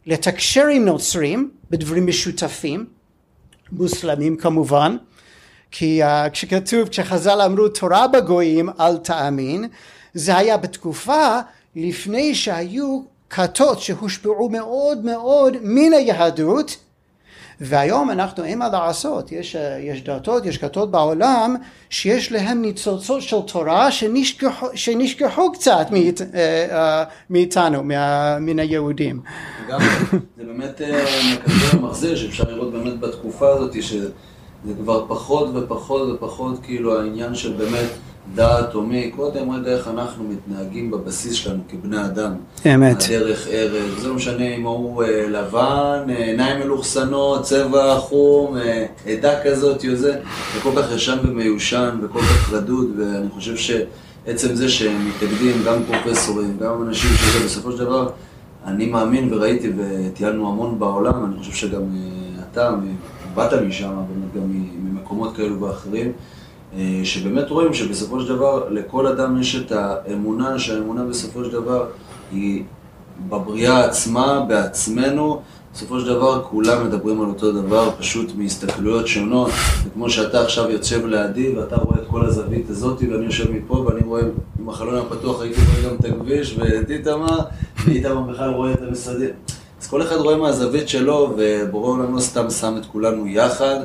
לתקשר 0.06 0.68
עם 0.68 0.86
נוצרים 0.86 1.52
בדברים 1.70 2.08
משותפים, 2.08 2.86
מוסלמים 3.72 4.38
כמובן, 4.38 4.98
כי 5.72 6.04
uh, 6.04 6.30
כשכתוב, 6.30 6.90
כשחז"ל 6.90 7.42
אמרו 7.42 7.70
תורה 7.70 8.08
בגויים 8.08 8.70
אל 8.80 8.98
תאמין, 8.98 9.68
זה 10.14 10.38
היה 10.38 10.58
בתקופה 10.58 11.40
לפני 11.76 12.36
שהיו 12.36 13.02
כתות 13.30 13.80
שהושפעו 13.80 14.50
מאוד 14.50 15.06
מאוד 15.06 15.58
מן 15.62 15.94
היהדות 15.94 16.78
והיום 17.62 18.12
אנחנו 18.12 18.44
אין 18.44 18.60
מה 18.60 18.70
לעשות, 18.70 19.32
יש, 19.32 19.56
יש 19.80 20.04
דתות, 20.04 20.46
יש 20.46 20.58
כתות 20.58 20.92
בעולם 20.92 21.56
שיש 21.90 22.32
להם 22.32 22.62
ניצוצות 22.62 23.22
של 23.22 23.42
תורה 23.42 23.92
שנשכחו, 23.92 24.66
שנשכחו 24.76 25.52
קצת 25.52 25.88
מאית, 25.92 26.22
אה, 26.22 26.28
אה, 26.72 27.04
מאיתנו, 27.30 27.84
מה, 27.84 28.40
מן 28.40 28.60
היהודים. 28.60 29.22
גם 29.70 29.80
זה 30.38 30.44
באמת 30.44 30.82
אה, 30.82 31.06
מקדם 31.34 31.80
ומחזיר 31.80 32.16
שאפשר 32.16 32.44
לראות 32.44 32.72
באמת 32.72 33.00
בתקופה 33.00 33.50
הזאת 33.50 33.84
שזה 33.84 34.10
כבר 34.84 35.06
פחות 35.08 35.50
ופחות 35.54 36.10
ופחות 36.10 36.60
כאילו 36.64 37.00
העניין 37.00 37.36
של 37.36 37.54
באמת 37.54 37.90
דעת 38.36 38.76
או 38.76 38.82
מי, 38.82 39.12
קודם 39.16 39.52
רגע 39.52 39.72
איך 39.72 39.88
אנחנו 39.88 40.24
מתנהגים 40.24 40.92
בבסיס 40.92 41.34
שלנו 41.34 41.62
כבני 41.70 42.06
אדם. 42.06 42.32
אמת. 42.66 43.04
הדרך 43.04 43.48
ארץ, 43.48 44.00
זה 44.00 44.08
לא 44.08 44.14
משנה 44.14 44.56
אם 44.56 44.64
הוא 44.64 45.04
אה, 45.04 45.28
לבן, 45.30 46.06
אה, 46.10 46.26
עיניים 46.26 46.60
מלוכסנות, 46.60 47.44
צבע 47.44 47.96
חום, 48.00 48.58
אה, 48.58 48.86
עדה 49.06 49.44
כזאת, 49.44 49.82
זה, 49.82 49.96
זה 50.54 50.60
כל 50.64 50.72
כך 50.78 50.92
ישן 50.92 51.18
ומיושן 51.24 51.98
וכל 52.04 52.22
כך 52.22 52.54
רדוד, 52.54 53.00
ואני 53.00 53.30
חושב 53.30 53.56
שעצם 53.58 54.56
זה 54.56 54.70
שהם 54.70 55.10
מתאגדים, 55.10 55.64
גם 55.66 55.84
פרופסורים, 55.84 56.58
גם 56.60 56.84
אנשים 56.88 57.10
שזה, 57.10 57.46
בסופו 57.46 57.72
של 57.72 57.78
דבר, 57.78 58.10
אני 58.66 58.86
מאמין 58.86 59.34
וראיתי 59.34 59.72
וטיילנו 59.78 60.50
המון 60.50 60.80
בעולם, 60.80 61.26
אני 61.26 61.40
חושב 61.40 61.54
שגם 61.54 61.82
אה, 61.82 62.44
אתה, 62.52 62.76
באת 63.34 63.54
משם, 63.54 63.88
באמת 63.88 64.34
גם 64.36 64.52
ממקומות 64.84 65.36
כאלו 65.36 65.62
ואחרים. 65.62 66.12
אה, 66.78 67.02
שבאמת 67.04 67.50
רואים 67.50 67.74
שבסופו 67.74 68.20
של 68.20 68.28
דבר 68.28 68.70
לכל 68.70 69.08
אדם 69.08 69.42
יש 69.42 69.56
את 69.56 69.72
האמונה, 69.72 70.60
שהאמונה 70.60 71.04
בסופו 71.04 71.44
של 71.44 71.52
דבר 71.52 71.86
היא 72.32 72.64
בבריאה 73.30 73.86
עצמה, 73.86 74.46
בעצמנו. 74.48 75.42
בסופו 75.74 76.00
של 76.00 76.06
דבר 76.06 76.44
כולם 76.44 76.88
מדברים 76.88 77.22
על 77.22 77.28
אותו 77.28 77.52
דבר, 77.52 77.92
פשוט 78.00 78.32
מהסתכלויות 78.36 79.08
שונות. 79.08 79.52
וכמו 79.84 80.10
שאתה 80.10 80.42
עכשיו 80.42 80.72
יושב 80.72 81.06
לידי 81.06 81.56
ואתה 81.56 81.76
רואה 81.76 81.98
את 81.98 82.08
כל 82.08 82.26
הזווית 82.26 82.70
הזאת 82.70 83.02
ואני 83.02 83.26
יושב 83.26 83.52
מפה 83.52 83.74
ואני 83.74 84.02
רואה 84.06 84.22
עם 84.60 84.70
החלון 84.70 84.98
הפתוח 84.98 85.42
הייתי 85.42 85.62
רואה 85.62 85.90
גם 85.90 85.96
את 86.00 86.06
הכביש 86.06 86.58
ואת 86.58 86.90
איתמר, 86.90 87.40
ואיתמר 87.86 88.22
בכלל 88.22 88.50
רואה 88.50 88.72
את 88.72 88.82
המשרדים. 88.82 89.30
אז 89.82 89.88
כל 89.88 90.02
אחד 90.02 90.16
רואה 90.16 90.38
מהזווית 90.38 90.90
שלו, 90.90 91.34
ובורא 91.38 91.90
עולם 91.90 92.16
לא 92.16 92.20
סתם 92.20 92.50
שם 92.50 92.78
את 92.78 92.86
כולנו 92.86 93.28
יחד, 93.28 93.80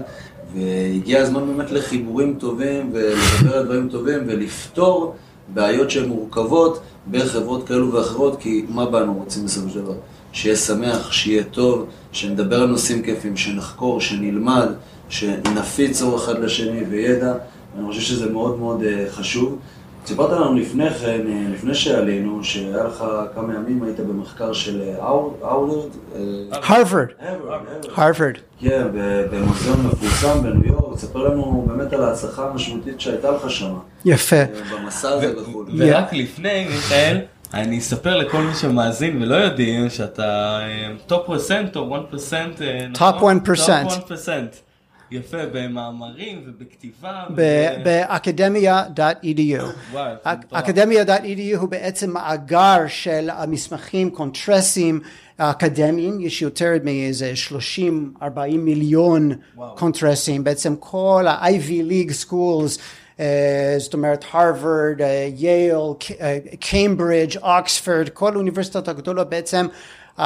והגיע 0.55 1.23
הזמן 1.23 1.47
באמת 1.47 1.71
לחיבורים 1.71 2.35
טובים, 2.39 2.91
ולדבר 2.93 3.57
על 3.57 3.65
דברים 3.65 3.89
טובים, 3.89 4.21
ולפתור 4.27 5.15
בעיות 5.55 5.91
שהן 5.91 6.09
מורכבות 6.09 6.81
בחברות 7.11 7.69
כאלו 7.69 7.93
ואחרות, 7.93 8.41
כי 8.41 8.65
מה 8.69 8.87
באנו 8.87 9.15
רוצים 9.15 9.45
בסופו 9.45 9.71
של 9.71 9.81
דבר? 9.81 9.95
שיהיה 10.33 10.57
שמח, 10.57 11.13
שיהיה 11.13 11.45
טוב, 11.45 11.87
שנדבר 12.13 12.63
על 12.63 12.69
נושאים 12.69 13.03
כיפים, 13.03 13.37
שנחקור, 13.37 14.01
שנלמד, 14.01 14.69
שנפיץ 15.09 16.03
אור 16.03 16.17
אחד 16.17 16.39
לשני 16.39 16.85
וידע. 16.85 17.35
אני 17.79 17.87
חושב 17.87 18.01
שזה 18.01 18.31
מאוד 18.31 18.59
מאוד 18.59 18.83
uh, 18.83 19.11
חשוב. 19.11 19.59
סיפרת 20.07 20.31
לנו 20.33 20.55
לפני 20.55 20.91
כן, 20.91 21.21
uh, 21.27 21.55
לפני 21.55 21.75
שעלינו, 21.75 22.45
שהיה 22.45 22.85
לך 22.85 23.05
כמה 23.35 23.55
ימים, 23.55 23.83
היית 23.83 24.01
במחקר 24.01 24.53
של 24.53 24.83
האוורד? 24.99 25.91
הרווארד. 26.53 27.09
הרווארד. 27.97 28.35
כן, 28.61 28.87
במוזיאון 29.31 29.87
מפורסם 29.87 30.43
בניו 30.43 30.67
יורק. 30.67 30.99
ספר 30.99 31.19
לנו 31.19 31.65
באמת 31.69 31.93
על 31.93 32.05
ההצלחה 32.05 32.49
המשמעותית 32.51 33.01
שהייתה 33.01 33.31
לך 33.31 33.51
שם. 33.51 33.75
יפה. 34.05 34.37
במסע 34.73 35.09
הזה 35.09 35.33
וכו'. 35.39 35.65
ורק 35.77 36.13
לפני, 36.13 36.65
מיכאל, 36.65 37.19
אני 37.55 37.79
אספר 37.79 38.17
לכל 38.17 38.39
מי 38.39 38.55
שמאזין 38.55 39.23
ולא 39.23 39.35
יודעים 39.35 39.91
שאתה 39.91 40.59
top 41.07 41.27
percent 41.27 41.77
או 41.77 41.97
1 41.97 42.03
percent, 42.11 42.63
top 42.95 43.23
1 43.23 43.37
percent. 43.45 43.89
top 43.89 43.99
1 43.99 44.09
percent. 44.09 44.57
יפה, 45.11 45.47
במאמרים 45.53 46.45
ובכתיבה. 46.47 47.25
ב 47.85 47.98
Academia.edu. 47.98 49.63
Academia.edu 50.53 51.57
הוא 51.57 51.69
בעצם 51.69 52.11
מאגר 52.11 52.87
של 52.89 53.31
המסמכים, 53.33 54.11
קונטרסים 54.11 55.01
אקדמיים, 55.37 56.21
יש 56.21 56.43
יותר 56.43 56.73
מאיזה 56.85 57.33
30-40 58.21 58.23
מיליון 58.59 59.33
קונטרסים, 59.75 60.45
בעצם 60.45 60.77
כל 60.81 61.27
ה-Ivy 61.29 61.91
League 61.91 62.13
schools. 62.25 62.81
Uh, 63.17 63.19
זאת 63.79 63.95
אומרת 63.95 64.25
הרווארד, 64.33 65.01
יייל, 65.37 65.79
קיימברידג', 66.61 67.37
אוקספורד, 67.37 68.09
כל 68.09 68.33
האוניברסיטאות 68.33 68.89
הגדולות 68.89 69.31
בעצם 69.31 69.67
uh, 70.17 70.21
uh, 70.21 70.23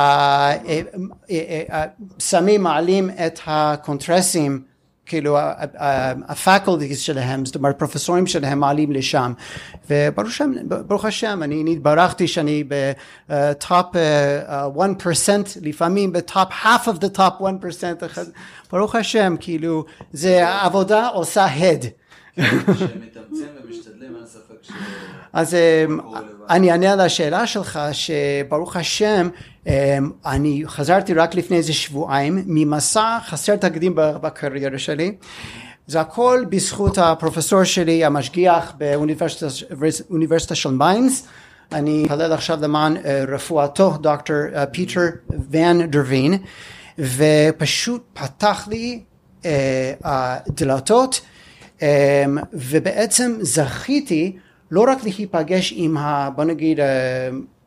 שמים, 2.19 2.63
מעלים 2.63 3.11
את 3.11 3.41
הקונטרסים 3.47 4.63
כאילו 5.11 5.39
ה 6.29 6.36
faculties 6.36 7.01
שלהם, 7.01 7.45
זאת 7.45 7.55
אומרת 7.57 7.79
פרופסורים 7.79 8.27
שלהם 8.27 8.61
מעלים 8.61 8.93
לשם. 8.93 9.33
וברוך 9.91 11.05
השם 11.05 11.43
אני 11.43 11.63
נתברכתי 11.65 12.29
שאני 12.29 12.65
ב 13.29 13.43
top 13.43 13.87
1% 13.97 15.31
לפעמים 15.63 16.13
ב 16.13 16.22
top 16.22 16.49
half 16.63 16.87
of 16.87 17.05
the 17.05 17.17
top 17.17 17.43
1% 17.43 17.45
ברוך 18.73 18.95
השם 18.95 19.35
כאילו 19.41 19.85
זה 20.13 20.49
עבודה 20.49 21.09
עושה 21.09 21.45
הד 21.45 21.85
אז 25.33 25.57
אני 26.51 26.73
אענה 26.73 26.93
על 26.93 27.01
השאלה 27.01 27.47
שלך 27.47 27.81
שברוך 27.93 28.77
השם 28.77 29.29
אני 30.27 30.63
חזרתי 30.67 31.15
רק 31.15 31.35
לפני 31.35 31.57
איזה 31.57 31.73
שבועיים 31.73 32.43
ממסע 32.47 33.19
חסר 33.27 33.57
תקדים 33.57 33.93
בקריירה 33.95 34.79
שלי. 34.79 35.15
זה 35.87 36.01
הכל 36.01 36.45
בזכות 36.49 36.99
הפרופסור 36.99 37.65
שלי 37.65 38.05
המשגיח 38.05 38.73
באוניברסיטה 38.79 40.55
של 40.55 40.71
מיינס. 40.71 41.27
אני 41.73 42.03
מתפלל 42.03 42.33
עכשיו 42.33 42.59
למען 42.63 42.97
רפואתו 43.29 43.91
דוקטור 44.01 44.37
פיטר 44.73 45.01
ון 45.51 45.87
דרווין 45.87 46.39
ופשוט 46.99 48.03
פתח 48.13 48.69
לי 48.71 49.03
דלתות 50.49 51.21
ובעצם 52.53 53.37
זכיתי 53.41 54.37
לא 54.71 54.85
רק 54.89 55.05
להיפגש 55.05 55.75
עם 55.77 55.97
ה... 55.97 56.31
בוא 56.31 56.45
נגיד 56.45 56.81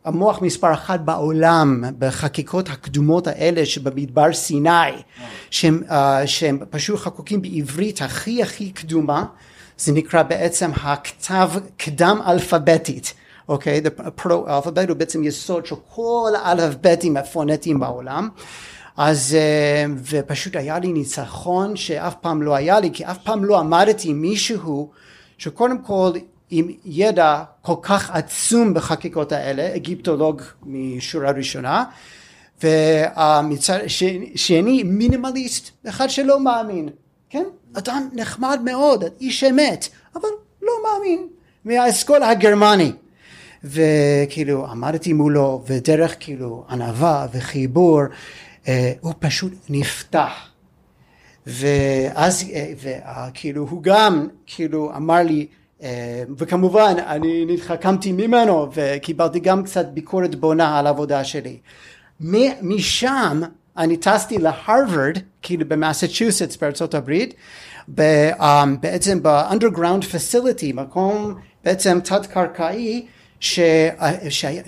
המוח 0.06 0.42
מספר 0.42 0.74
אחת 0.74 1.00
בעולם 1.00 1.84
בחקיקות 2.00 2.70
הקדומות 2.70 3.28
האלה 3.28 3.66
שבמדבר 3.66 4.34
סיני 4.34 4.70
שהם, 5.50 5.84
uh, 5.88 5.94
שהם 6.26 6.60
פשוט 6.70 7.00
חקוקים 7.00 7.42
בעברית 7.42 8.02
הכי 8.02 8.42
הכי 8.42 8.72
קדומה. 8.72 9.26
זה 9.78 9.92
נקרא 9.92 10.24
בעצם 10.24 10.72
הכתב 10.84 11.50
קדם 11.78 12.20
אלפביתית 12.28 13.14
אוקיי, 13.50 13.82
אלפביט 14.48 14.90
הוא 14.90 14.98
בעצם 14.98 15.24
יסוד 15.24 15.66
של 15.66 15.76
כל 15.96 16.32
האלפביתים 16.44 17.18
הפונטיים 17.18 17.80
בעולם. 17.80 18.30
אז 18.98 19.38
ופשוט 20.10 20.56
היה 20.56 20.80
לי 20.80 20.94
ניצחון 20.94 21.76
שאף 21.76 22.16
פעם 22.22 22.42
לא 22.42 22.56
היה 22.56 22.80
לי 22.80 22.90
כי 22.94 23.06
אף 23.06 23.18
פעם 23.18 23.46
לא 23.46 23.60
עמדתי 23.60 24.10
עם 24.10 24.22
מישהו 24.22 24.90
שקודם 25.38 25.78
כל 25.78 26.12
עם 26.56 26.68
ידע 26.86 27.44
כל 27.62 27.76
כך 27.82 28.12
עצום 28.12 28.74
בחקיקות 28.74 29.32
האלה, 29.32 29.76
אגיפטולוג 29.76 30.42
משורה 30.64 31.32
ראשונה, 31.32 31.84
ומצד 32.64 33.80
שני 34.36 34.84
מינימליסט, 34.84 35.70
אחד 35.90 36.10
שלא 36.10 36.40
מאמין, 36.40 36.90
כן? 37.30 37.44
אדם 37.74 38.10
נחמד 38.14 38.60
מאוד, 38.64 39.04
איש 39.22 39.44
אמת, 39.44 39.90
אבל 40.16 40.30
לא 40.62 40.74
מאמין, 40.84 41.28
מהאסכולה 41.66 42.30
הגרמני. 42.30 42.92
וכאילו 43.64 44.66
עמדתי 44.66 45.14
מולו 45.14 45.64
ודרך 45.68 46.16
כאילו 46.20 46.66
ענווה 46.70 47.28
וחיבור 47.34 48.02
אה, 48.68 48.94
הוא 49.02 49.14
פשוט 49.20 49.54
נפתח 49.70 50.32
ואז 51.48 52.46
אה, 52.54 53.30
כאילו 53.34 53.68
הוא 53.70 53.84
גם 53.84 54.28
כאילו 54.46 54.92
אמר 54.96 55.24
לי 55.24 55.48
וכמובן 56.38 56.96
אני 57.08 57.46
נתחכמתי 57.46 58.12
ממנו 58.12 58.70
וקיבלתי 58.74 59.40
גם 59.40 59.64
קצת 59.64 59.86
ביקורת 59.86 60.36
בונה 60.36 60.80
על 60.80 60.88
העבודה 60.88 61.24
שלי. 61.24 61.58
משם 62.62 63.42
אני 63.78 63.98
טסתי 63.98 64.38
להרווארד, 64.38 65.18
כאילו 65.42 65.66
במסצ'וסטס 65.68 66.58
בארצות 66.58 66.94
הברית, 66.94 67.34
בעצם 68.80 69.24
ב-underground 69.24 70.04
facility, 70.04 70.74
מקום 70.74 71.34
בעצם 71.64 72.00
תת 72.04 72.26
קרקעי 72.26 73.06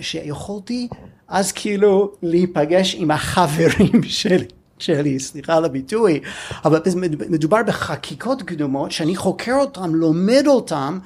שיכולתי 0.00 0.88
אז 1.28 1.52
כאילו 1.52 2.12
להיפגש 2.22 2.94
עם 2.94 3.10
החברים 3.10 4.02
שלי. 4.20 4.46
שלי, 4.78 5.20
סליחה 5.20 5.54
על 5.56 5.64
הביטוי, 5.64 6.20
אבל 6.64 6.80
מדובר 7.28 7.62
בחקיקות 7.66 8.42
קדומות 8.42 8.92
שאני 8.92 9.16
חוקר 9.16 9.54
אותן, 9.54 9.90
לומד 9.90 10.44
אותן 10.46 10.98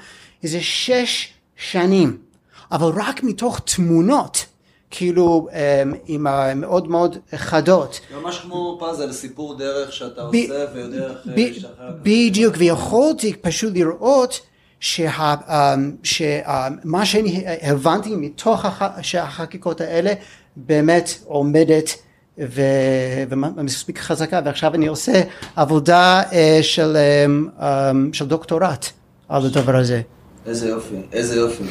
איזה 0.43 0.59
שש 0.61 1.33
שנים, 1.57 2.17
אבל 2.73 2.93
רק 2.95 3.23
מתוך 3.23 3.61
תמונות, 3.61 4.47
כאילו 4.91 5.49
עם 6.07 6.27
מאוד 6.61 6.89
מאוד 6.89 7.17
חדות. 7.37 8.01
ממש 8.23 8.39
כמו 8.39 8.77
פאזל, 8.81 9.13
סיפור 9.13 9.59
דרך 9.59 9.93
שאתה 9.93 10.23
עושה 10.23 10.65
ויודע 10.75 11.07
איך 11.07 11.19
לשחרר. 11.27 11.91
בדיוק, 12.03 12.55
ויכולתי 12.59 13.33
פשוט 13.41 13.73
לראות 13.75 14.41
שה, 14.81 15.35
שמה 16.03 17.07
שאני 17.07 17.45
הבנתי 17.63 18.17
מתוך 18.17 18.65
החקיקות 19.21 19.81
האלה 19.81 20.13
באמת 20.57 21.11
עומדת 21.25 21.91
ומספיק 23.31 23.99
חזקה 23.99 24.41
ועכשיו 24.45 24.75
אני 24.75 24.87
עושה 24.87 25.23
עבודה 25.57 26.23
של, 26.63 26.97
של 28.13 28.27
דוקטורט 28.27 28.87
על 29.29 29.47
הדבר 29.47 29.77
הזה. 29.77 30.01
איזה 30.47 30.69
יופי, 30.69 30.95
איזה 31.13 31.37
יופי. 31.37 31.65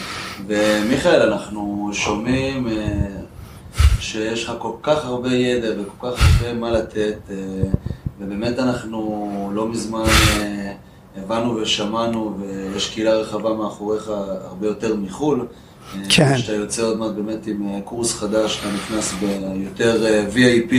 ומיכאל, 0.47 1.31
אנחנו 1.31 1.89
שומעים 1.93 2.67
שיש 3.99 4.43
לך 4.43 4.53
כל 4.59 4.73
כך 4.83 5.05
הרבה 5.05 5.33
ידע 5.33 5.67
וכל 5.81 6.11
כך 6.11 6.41
הרבה 6.41 6.53
מה 6.53 6.71
לתת, 6.71 7.17
ובאמת 8.19 8.59
אנחנו 8.59 9.51
לא 9.53 9.67
מזמן 9.67 10.03
הבנו 11.17 11.55
ושמענו, 11.55 12.37
ויש 12.39 12.89
קהילה 12.89 13.13
רחבה 13.13 13.53
מאחוריך 13.53 14.07
הרבה 14.43 14.67
יותר 14.67 14.95
מחו"ל. 14.95 15.47
כן. 16.09 16.37
שאתה 16.37 16.53
יוצא 16.53 16.81
עוד 16.81 16.99
מעט 16.99 17.11
באמת 17.11 17.47
עם 17.47 17.81
קורס 17.83 18.13
חדש, 18.13 18.59
אתה 18.59 18.69
נכנס 18.75 19.13
ביותר 19.13 20.03
VIP 20.33 20.73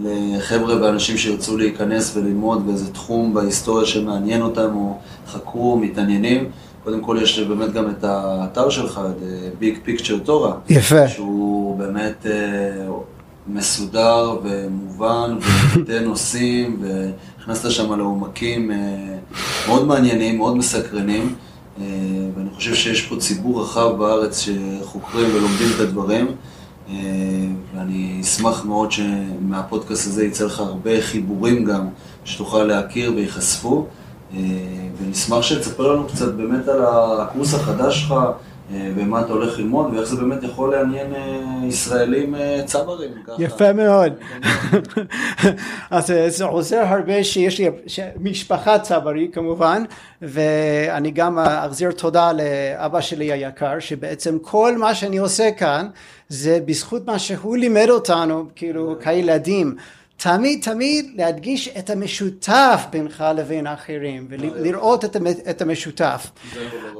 לחבר'ה 0.00 0.82
ואנשים 0.82 1.16
שירצו 1.16 1.56
להיכנס 1.56 2.16
וללמוד 2.16 2.66
באיזה 2.66 2.92
תחום 2.92 3.34
בהיסטוריה 3.34 3.86
שמעניין 3.86 4.42
אותם 4.42 4.68
או 4.74 4.98
חקרו, 5.28 5.78
מתעניינים. 5.78 6.50
קודם 6.84 7.00
כל 7.00 7.18
יש 7.22 7.38
באמת 7.38 7.72
גם 7.72 7.90
את 7.90 8.04
האתר 8.04 8.70
שלך, 8.70 9.00
את 9.10 9.22
ביג 9.58 9.78
פיקצ'ר 9.84 10.18
תורה. 10.18 10.52
יפה. 10.68 11.08
שהוא 11.08 11.78
באמת 11.78 12.26
מסודר 13.48 14.36
ומובן 14.42 15.38
ומבטא 15.74 16.00
נושאים 16.08 16.82
והכנסת 16.82 17.70
שם 17.70 17.98
לעומקים 17.98 18.70
מאוד 19.68 19.86
מעניינים, 19.86 20.36
מאוד 20.36 20.56
מסקרנים. 20.56 21.34
ואני 21.78 22.50
חושב 22.54 22.74
שיש 22.74 23.02
פה 23.02 23.16
ציבור 23.16 23.62
רחב 23.62 23.96
בארץ 23.98 24.40
שחוקרים 24.40 25.26
ולומדים 25.34 25.68
את 25.74 25.80
הדברים 25.80 26.26
אה, 26.88 26.94
ואני 27.74 28.18
אשמח 28.22 28.64
מאוד 28.64 28.92
שמהפודקאסט 28.92 30.06
הזה 30.06 30.24
יצא 30.24 30.44
לך 30.44 30.60
הרבה 30.60 31.00
חיבורים 31.00 31.64
גם, 31.64 31.86
שתוכל 32.24 32.62
להכיר 32.62 33.12
וייחשפו. 33.16 33.86
אה, 34.34 34.40
ונשמח 34.98 35.42
שתספר 35.42 35.92
לנו 35.92 36.06
קצת 36.06 36.34
באמת 36.34 36.68
על 36.68 36.82
הקורס 37.20 37.54
החדש 37.54 38.00
שלך, 38.00 38.12
אה, 38.12 38.30
ומה 38.70 39.20
אתה 39.20 39.32
הולך 39.32 39.58
ללמוד, 39.58 39.94
ואיך 39.94 40.08
זה 40.08 40.16
באמת 40.16 40.42
יכול 40.42 40.76
לעניין 40.76 41.14
אה, 41.14 41.66
ישראלים 41.68 42.34
צברים. 42.64 43.10
ככה. 43.26 43.42
יפה 43.42 43.72
מאוד. 43.72 44.12
אז 45.90 46.12
זה 46.28 46.44
עוזר 46.44 46.80
הרבה 46.86 47.24
שיש 47.24 47.58
לי 47.58 47.68
משפחה 48.20 48.78
צברי 48.78 49.28
כמובן, 49.32 49.82
ואני 50.22 51.10
גם 51.10 51.38
אחזיר 51.38 51.90
תודה 51.90 52.30
לאבא 52.32 53.00
שלי 53.00 53.32
היקר, 53.32 53.78
שבעצם 53.78 54.38
כל 54.42 54.76
מה 54.78 54.94
שאני 54.94 55.18
עושה 55.18 55.50
כאן, 55.50 55.86
זה 56.28 56.58
בזכות 56.64 57.06
מה 57.06 57.18
שהוא 57.18 57.56
לימד 57.56 57.86
אותנו, 57.90 58.44
כאילו, 58.54 58.96
כילדים. 59.04 59.76
תמיד 60.16 60.62
תמיד 60.62 61.12
להדגיש 61.14 61.68
את 61.78 61.90
המשותף 61.90 62.86
בינך 62.90 63.24
לבין 63.36 63.66
האחרים 63.66 64.26
ולראות 64.30 65.04
את 65.50 65.62
המשותף. 65.62 66.30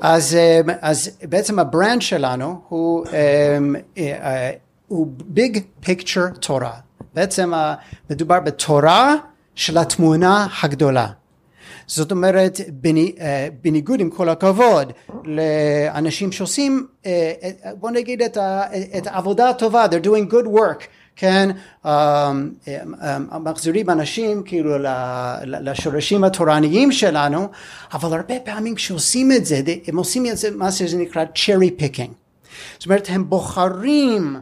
אז, 0.03 0.35
אה, 0.35 0.61
אז 0.81 1.11
בעצם 1.23 1.59
ה 1.59 1.66
brand 1.66 2.03
שלנו 2.03 2.61
הוא, 2.69 3.07
אה, 3.13 3.59
אה, 3.99 4.51
הוא 4.89 5.07
Big 5.25 5.63
Picture 5.81 6.29
תורה. 6.41 6.73
בעצם 7.15 7.53
מדובר 8.11 8.41
בתורה 8.41 9.15
של 9.55 9.79
התמונה 9.79 10.47
הגדולה. 10.63 11.07
זאת 11.87 12.11
אומרת 12.11 12.61
בניגוד 13.63 14.01
עם 14.01 14.11
כל 14.11 14.29
הכבוד 14.29 14.93
לאנשים 15.25 16.33
שעושים 16.33 16.87
בוא 17.81 17.91
נגיד 17.91 18.23
את 18.97 19.07
העבודה 19.07 19.49
הטובה 19.49 19.87
they're 19.87 20.07
doing 20.07 20.33
good 20.33 20.47
work 20.47 20.87
כן, 21.17 21.51
um, 21.85 21.87
um, 21.87 21.89
מחזירים 23.39 23.91
אנשים 23.91 24.43
כאילו 24.43 24.71
לשורשים 25.45 26.25
התורניים 26.25 26.93
שלנו, 26.93 27.49
אבל 27.93 28.19
הרבה 28.19 28.35
פעמים 28.45 28.75
כשעושים 28.75 29.33
את 29.33 29.47
זה, 29.47 29.61
הם 29.87 29.97
עושים 29.97 30.27
את 30.27 30.37
זה 30.37 30.51
מה 30.51 30.73
שזה 30.73 30.97
נקרא 30.97 31.25
cherry 31.35 31.81
picking. 31.81 32.11
זאת 32.79 32.87
אומרת, 32.87 33.07
הם 33.11 33.31
בוחרים 33.31 34.37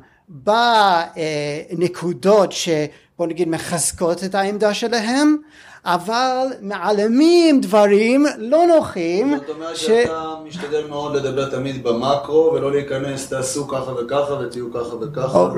בנקודות 1.68 2.52
שבוא 2.52 3.26
נגיד 3.26 3.48
מחזקות 3.48 4.24
את 4.24 4.34
העמדה 4.34 4.74
שלהם, 4.74 5.36
אבל 5.84 6.46
מעלמים 6.60 7.60
דברים 7.60 8.26
לא 8.38 8.66
נוחים. 8.66 9.36
זאת 9.36 9.48
אומרת 9.48 9.76
ש... 9.76 9.86
שאתה 9.86 10.34
משתדל 10.46 10.86
מאוד 10.88 11.16
לדבר 11.16 11.50
תמיד 11.50 11.84
במקרו 11.84 12.52
ולא 12.54 12.72
להיכנס 12.72 13.28
תעשו 13.28 13.68
ככה 13.68 13.92
וככה 13.92 14.32
ותהיו 14.32 14.72
ככה 14.72 14.94
וככה. 14.96 15.48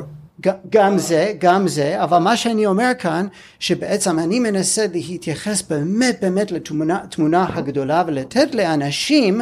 גם 0.71 0.99
זה, 0.99 1.33
גם 1.39 1.69
זה, 1.69 2.03
אבל 2.03 2.19
מה 2.19 2.37
שאני 2.37 2.67
אומר 2.67 2.93
כאן, 2.99 3.27
שבעצם 3.59 4.19
אני 4.19 4.41
מנסה 4.41 4.87
להתייחס 4.93 5.63
באמת 5.63 6.19
באמת 6.21 6.51
לתמונה 6.51 7.47
הגדולה 7.55 8.05
ולתת 8.07 8.55
לאנשים 8.55 9.41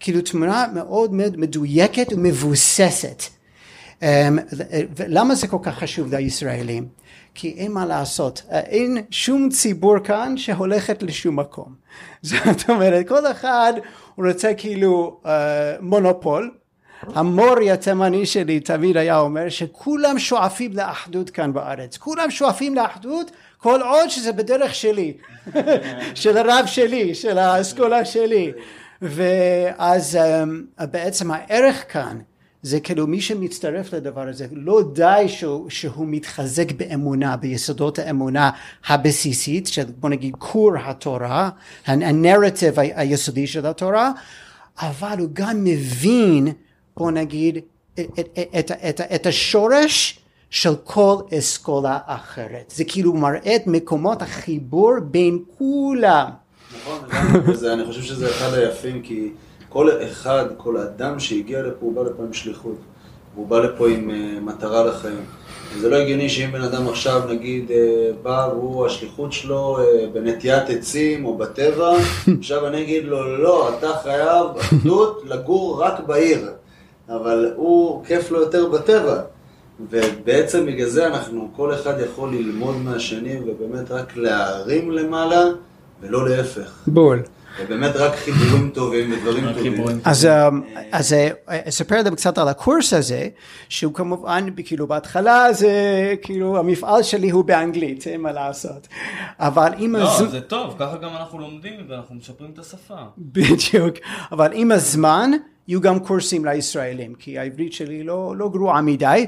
כאילו 0.00 0.20
תמונה 0.20 0.66
מאוד 0.74 1.12
מאוד 1.12 1.36
מדויקת 1.36 2.12
ומבוססת. 2.12 3.22
אמ, 4.02 4.38
למה 5.06 5.34
זה 5.34 5.46
כל 5.46 5.58
כך 5.62 5.78
חשוב 5.78 6.14
לישראלים? 6.14 6.88
כי 7.34 7.54
אין 7.58 7.72
מה 7.72 7.86
לעשות, 7.86 8.42
אין 8.50 8.98
שום 9.10 9.48
ציבור 9.50 9.98
כאן 9.98 10.36
שהולכת 10.36 11.02
לשום 11.02 11.38
מקום. 11.38 11.74
זאת 12.22 12.70
אומרת, 12.70 13.08
כל 13.08 13.26
אחד 13.26 13.72
רוצה 14.18 14.54
כאילו 14.54 15.20
uh, 15.24 15.28
מונופול, 15.80 16.50
המורי 17.02 17.70
התימני 17.70 18.26
שלי 18.26 18.60
תמיד 18.60 18.96
היה 18.96 19.20
אומר 19.20 19.48
שכולם 19.48 20.18
שואפים 20.18 20.72
לאחדות 20.74 21.30
כאן 21.30 21.52
בארץ, 21.52 21.96
כולם 21.96 22.30
שואפים 22.30 22.74
לאחדות 22.74 23.30
כל 23.58 23.82
עוד 23.82 24.08
שזה 24.08 24.32
בדרך 24.32 24.74
שלי, 24.74 25.12
של 26.14 26.36
הרב 26.36 26.64
שלי, 26.66 27.14
של 27.14 27.38
האסכולה 27.38 28.04
שלי. 28.04 28.52
ואז 29.02 30.16
אמ, 30.16 30.64
בעצם 30.90 31.30
הערך 31.30 31.92
כאן 31.92 32.18
זה 32.62 32.80
כאילו 32.80 33.06
מי 33.06 33.20
שמצטרף 33.20 33.94
לדבר 33.94 34.28
הזה 34.28 34.46
לא 34.52 34.82
די 34.92 35.24
שהוא, 35.28 35.70
שהוא 35.70 36.06
מתחזק 36.08 36.72
באמונה 36.72 37.36
ביסודות 37.36 37.98
האמונה 37.98 38.50
הבסיסית 38.88 39.66
של 39.66 39.84
בוא 39.84 40.10
נגיד 40.10 40.34
כור 40.38 40.72
התורה 40.84 41.50
הנרטיב 41.86 42.78
היסודי 42.78 43.46
של 43.46 43.66
התורה 43.66 44.10
אבל 44.80 45.18
הוא 45.18 45.28
גם 45.32 45.64
מבין 45.64 46.48
בוא 46.98 47.10
נגיד, 47.10 47.58
את, 47.94 48.00
את, 48.18 48.38
את, 48.58 48.70
את, 48.88 49.00
את 49.14 49.26
השורש 49.26 50.18
של 50.50 50.74
כל 50.84 51.16
אסכולה 51.38 51.98
אחרת. 52.06 52.72
זה 52.76 52.84
כאילו 52.84 53.14
מראה 53.14 53.56
את 53.56 53.66
מקומות 53.66 54.22
החיבור 54.22 54.92
בין 55.02 55.38
כולם. 55.58 56.30
נכון, 56.76 56.98
וזה, 57.46 57.72
אני 57.72 57.84
חושב 57.84 58.02
שזה 58.02 58.30
אחד 58.30 58.54
היפים, 58.54 59.02
כי 59.02 59.30
כל 59.68 59.88
אחד, 60.04 60.44
כל 60.56 60.76
אדם 60.76 61.20
שהגיע 61.20 61.62
לפה, 61.62 61.76
הוא 61.80 61.94
בא 61.94 62.02
לפה 62.02 62.22
עם 62.22 62.32
שליחות. 62.32 62.76
הוא 63.34 63.46
בא 63.46 63.58
לפה 63.58 63.88
עם 63.88 64.10
uh, 64.10 64.40
מטרה 64.40 64.84
לחיים. 64.84 65.24
זה 65.80 65.88
לא 65.88 65.96
הגיוני 65.96 66.28
שאם 66.28 66.52
בן 66.52 66.62
אדם 66.62 66.88
עכשיו 66.88 67.22
נגיד 67.28 67.68
uh, 67.68 67.72
בא 68.22 68.48
והוא 68.52 68.86
השליחות 68.86 69.32
שלו 69.32 69.78
uh, 69.78 69.82
בנטיית 70.12 70.70
עצים 70.70 71.24
או 71.24 71.38
בטבע, 71.38 71.92
עכשיו 72.38 72.66
אני 72.66 72.82
אגיד 72.82 73.04
לו 73.04 73.38
לא, 73.38 73.78
אתה 73.78 73.90
חייב 74.02 74.46
אחדות 74.60 75.22
לגור 75.26 75.82
רק 75.82 76.00
בעיר. 76.06 76.48
אבל 77.08 77.52
הוא, 77.56 78.04
כיף 78.04 78.30
לו 78.30 78.40
יותר 78.40 78.68
בטבע. 78.68 79.20
ובעצם 79.90 80.66
בגלל 80.66 80.88
זה 80.88 81.06
אנחנו, 81.06 81.50
כל 81.56 81.74
אחד 81.74 81.94
יכול 82.00 82.30
ללמוד 82.34 82.76
מהשני 82.76 83.38
ובאמת 83.40 83.90
רק 83.90 84.16
להרים 84.16 84.90
למעלה 84.90 85.44
ולא 86.00 86.28
להפך. 86.28 86.82
בול. 86.86 87.22
ובאמת 87.60 87.96
רק 87.96 88.14
חיבורים 88.14 88.70
טובים 88.70 89.12
ודברים 89.12 89.52
טובים. 89.52 90.00
אז, 90.04 90.28
אז 90.92 91.12
אה, 91.12 91.30
אספר 91.48 92.02
להם 92.02 92.14
קצת 92.14 92.38
על 92.38 92.48
הקורס 92.48 92.92
הזה, 92.92 93.28
שהוא 93.68 93.94
כמובן, 93.94 94.46
כאילו 94.64 94.86
בהתחלה 94.86 95.52
זה, 95.52 95.70
כאילו 96.22 96.58
המפעל 96.58 97.02
שלי 97.02 97.30
הוא 97.30 97.44
באנגלית, 97.44 98.06
אין 98.06 98.20
מה 98.20 98.32
לעשות. 98.32 98.88
אבל 99.38 99.72
עם 99.78 99.96
הזמן... 99.96 100.24
לא, 100.24 100.30
זה 100.30 100.40
טוב, 100.40 100.74
ככה 100.78 100.96
גם 100.96 101.10
אנחנו 101.16 101.38
לומדים 101.38 101.74
ואנחנו 101.88 102.14
משפרים 102.14 102.50
את 102.54 102.58
השפה. 102.58 102.94
בדיוק, 103.18 103.94
אבל 104.32 104.50
עם 104.52 104.72
הזמן... 104.72 105.30
יהיו 105.68 105.80
גם 105.80 105.98
קורסים 105.98 106.44
לישראלים, 106.44 107.14
כי 107.14 107.38
העברית 107.38 107.72
שלי 107.72 108.04
לא, 108.04 108.34
לא 108.36 108.48
גרועה 108.48 108.82
מדי. 108.82 109.26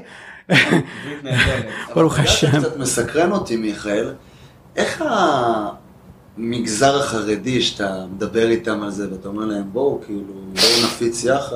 ברוך 1.95 2.19
השם. 2.19 2.59
קצת 2.59 2.77
מסקרן 2.77 3.31
אותי, 3.31 3.55
מיכאל, 3.55 4.13
איך 4.75 5.03
המגזר 6.37 6.99
החרדי, 6.99 7.61
שאתה 7.61 8.05
מדבר 8.11 8.49
איתם 8.49 8.83
על 8.83 8.91
זה 8.91 9.11
ואתה 9.11 9.27
אומר 9.27 9.45
להם, 9.45 9.63
בואו, 9.71 10.01
כאילו, 10.05 10.33
בואו 10.33 10.85
נפיץ 10.85 11.23
יחד, 11.23 11.55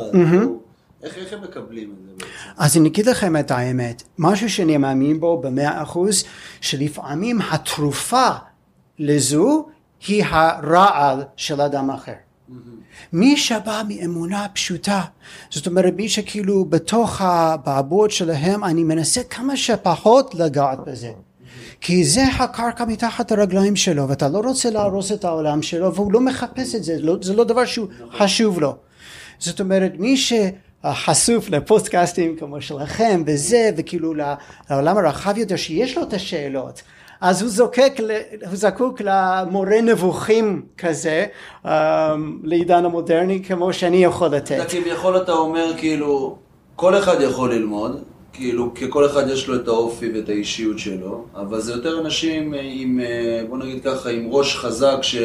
איך, 1.04 1.18
איך 1.18 1.34
הם 1.34 1.44
מקבלים 1.44 1.92
את 1.92 2.06
זה 2.06 2.12
בעצם? 2.18 2.32
אז 2.58 2.78
אני 2.78 2.90
אגיד 2.90 3.06
לכם 3.06 3.38
את 3.38 3.52
האמת, 3.52 4.04
משהו 4.18 4.50
שאני 4.50 4.78
מאמין 4.78 5.20
בו 5.20 5.42
במאה 5.42 5.84
אחוז, 5.84 6.24
שלפעמים 6.62 7.40
התרופה 7.52 8.28
לזו 9.00 9.68
היא 10.08 10.24
הרעל 10.30 11.24
של 11.36 11.62
אדם 11.62 11.90
אחר. 11.90 12.25
מי 13.14 13.38
שבא 13.38 13.82
מאמונה 13.88 14.46
פשוטה, 14.54 15.02
זאת 15.50 15.68
אומרת 15.68 15.94
מי 15.98 16.10
שכאילו 16.10 16.66
בתוך 16.66 17.22
הבעבוד 17.22 18.12
שלהם 18.12 18.64
אני 18.64 18.84
מנסה 18.84 19.24
כמה 19.24 19.58
שפחות 19.58 20.36
לגעת 20.36 20.80
בזה. 20.88 21.12
כי 21.82 22.04
זה 22.04 22.24
הקרקע 22.40 22.86
מתחת 22.86 23.32
הרגליים 23.32 23.76
שלו 23.76 24.10
ואתה 24.10 24.30
לא 24.30 24.40
רוצה 24.40 24.70
להרוס 24.70 25.12
את 25.12 25.26
העולם 25.26 25.62
שלו 25.62 25.96
והוא 25.96 26.14
לא 26.14 26.22
מחפש 26.22 26.76
את 26.76 26.84
זה, 26.84 26.98
לא, 27.00 27.18
זה 27.22 27.34
לא 27.34 27.44
דבר 27.44 27.66
שהוא 27.66 27.88
חשוב 28.12 28.60
לו. 28.60 28.76
זאת 29.40 29.60
אומרת 29.60 29.92
מי 29.98 30.18
שחשוף 30.18 31.50
לפוסטקאסטים 31.50 32.36
כמו 32.40 32.62
שלכם 32.62 33.24
וזה 33.26 33.70
וכאילו 33.78 34.14
לעולם 34.70 34.98
הרחב 34.98 35.38
יותר 35.38 35.56
שיש 35.56 35.98
לו 35.98 36.04
את 36.04 36.14
השאלות 36.14 36.82
אז 37.22 37.42
הוא 37.42 37.50
זוקק, 37.50 37.94
הוא 38.42 38.56
זקוק 38.56 39.02
למורה 39.02 39.82
נבוכים 39.82 40.62
כזה 40.78 41.26
um, 41.66 41.70
לעידן 42.44 42.86
המודרני 42.86 43.44
כמו 43.44 43.74
שאני 43.74 44.04
יכול 44.04 44.28
לתת. 44.28 44.52
אתה 44.52 44.70
כביכול 44.70 45.18
אתה 45.18 45.32
אומר 45.32 45.74
כאילו 45.78 46.38
כל 46.76 46.98
אחד 46.98 47.22
יכול 47.22 47.54
ללמוד, 47.54 48.04
כאילו 48.34 48.72
כי 48.76 48.86
כל 48.90 49.06
אחד 49.06 49.30
יש 49.30 49.48
לו 49.48 49.56
את 49.56 49.68
האופי 49.68 50.12
ואת 50.16 50.30
האישיות 50.30 50.80
שלו, 50.80 51.26
אבל 51.36 51.60
זה 51.60 51.72
יותר 51.72 52.00
אנשים 52.00 52.54
עם, 52.64 53.00
אה, 53.00 53.42
בוא 53.50 53.58
נגיד 53.58 53.84
ככה, 53.84 54.10
עם 54.10 54.28
ראש 54.32 54.56
חזק 54.56 54.98
ש... 55.02 55.16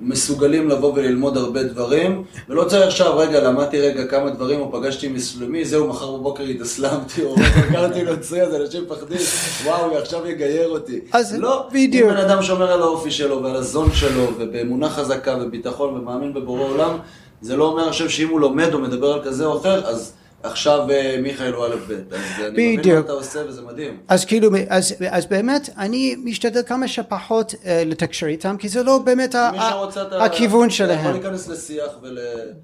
מסוגלים 0.00 0.68
לבוא 0.68 0.92
וללמוד 0.94 1.36
הרבה 1.36 1.62
דברים, 1.62 2.24
ולא 2.48 2.64
צריך 2.64 2.86
עכשיו, 2.86 3.18
רגע, 3.18 3.40
למדתי 3.40 3.80
רגע 3.80 4.06
כמה 4.06 4.30
דברים, 4.30 4.60
או 4.60 4.72
פגשתי 4.72 5.08
מסלומי, 5.08 5.64
זהו, 5.64 5.88
מחר 5.88 6.16
בבוקר 6.16 6.42
התאסלמתי, 6.42 7.24
או 7.24 7.34
הכרתי 7.40 8.02
נוצרי, 8.02 8.42
אז 8.42 8.54
אנשים 8.54 8.84
מפחדים, 8.84 9.18
וואו, 9.64 9.96
עכשיו 9.96 10.26
יגייר 10.26 10.68
אותי. 10.68 11.00
אז 11.12 11.34
לא, 11.38 11.68
בדיוק. 11.72 12.10
אם 12.10 12.14
בן 12.14 12.20
אדם 12.20 12.42
שומר 12.42 12.72
על 12.72 12.82
האופי 12.82 13.10
שלו 13.10 13.42
ועל 13.42 13.56
הזון 13.56 13.92
שלו, 13.92 14.24
ובאמונה 14.38 14.90
חזקה 14.90 15.36
וביטחון 15.40 15.94
ומאמין 15.94 16.34
בבורא 16.34 16.62
עולם, 16.62 16.98
זה 17.40 17.56
לא 17.56 17.64
אומר 17.64 17.88
עכשיו 17.88 18.10
שאם 18.10 18.28
הוא 18.28 18.40
לומד 18.40 18.74
או 18.74 18.78
מדבר 18.78 19.12
על 19.12 19.20
כזה 19.24 19.44
או 19.46 19.58
אחר, 19.58 19.86
אז 19.86 20.12
עכשיו 20.42 20.90
אה, 20.90 21.16
מיכאל 21.22 21.52
הוא 21.52 21.66
א' 21.66 21.76
ב', 21.88 21.92
אז 22.14 22.20
אני 22.46 22.76
מבין 22.76 22.94
מה. 22.94 23.00
אתה 23.00 23.12
עושה 23.12 23.38
וזה 23.48 23.62
מדהים. 23.62 23.96
אז 24.08 24.24
כאילו, 24.24 24.50
אז, 24.68 24.94
אז 25.10 25.26
באמת, 25.26 25.68
אני 25.78 26.16
משתדל 26.24 26.62
כמה 26.66 26.88
שפחות 26.88 27.54
אה, 27.66 27.82
לתקשר 27.86 28.26
איתם, 28.26 28.56
כי 28.58 28.68
זה 28.68 28.82
לא 28.82 28.98
באמת 28.98 29.34
ה- 29.34 29.50
מי 29.52 29.58
ה- 29.58 29.70
שרוצה 29.70 30.02
אתה... 30.02 30.24
הכיוון 30.24 30.66
אתה 30.66 30.74
שלהם. 30.74 30.98
יכול 30.98 31.12
להיכנס 31.12 31.48
לשיח 31.48 31.90
ול... 32.02 32.18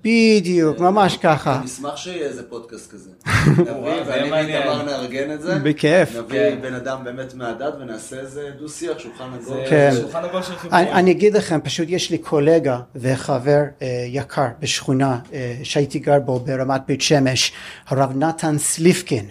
בדיוק, 0.04 0.78
ממש 0.78 1.16
ככה. 1.22 1.56
אני 1.56 1.66
אשמח 1.66 1.96
שיהיה 1.96 2.26
איזה 2.26 2.42
פודקאסט 2.42 2.92
כזה. 2.92 3.10
נביא, 3.58 3.72
ואני. 4.06 4.30
ואיתמר 4.32 4.82
נארגן 4.82 5.32
את 5.32 5.42
זה. 5.42 5.54
בכיף. 5.58 6.16
נביא 6.16 6.38
כן. 6.50 6.58
בן 6.62 6.74
אדם 6.74 6.98
באמת 7.04 7.34
מהדת 7.34 7.74
ונעשה 7.80 8.16
איזה 8.20 8.50
דו-שיח, 8.58 8.98
שולחן 8.98 9.24
עגול. 9.42 9.56
כן. 9.70 9.90
שולחן 10.00 10.24
עגול 10.24 10.42
של 10.42 10.56
חיבורים. 10.56 10.86
אני, 10.88 11.10
אגיד 11.10 11.34
לכם, 11.36 11.60
פשוט 11.64 11.86
יש 11.90 12.10
לי 12.10 12.18
קולגה 12.18 12.78
וחבר 12.96 13.60
אה, 13.82 14.04
יקר 14.08 14.46
בשכונה 14.60 15.18
אה, 15.32 15.54
שהייתי 15.62 15.98
גר 15.98 16.18
בו 16.18 16.40
ברמת 16.40 16.80
בית 16.86 17.00
שמש, 17.00 17.52
הרב 17.88 18.16
נתן 18.16 18.58
סליפקין, 18.58 19.26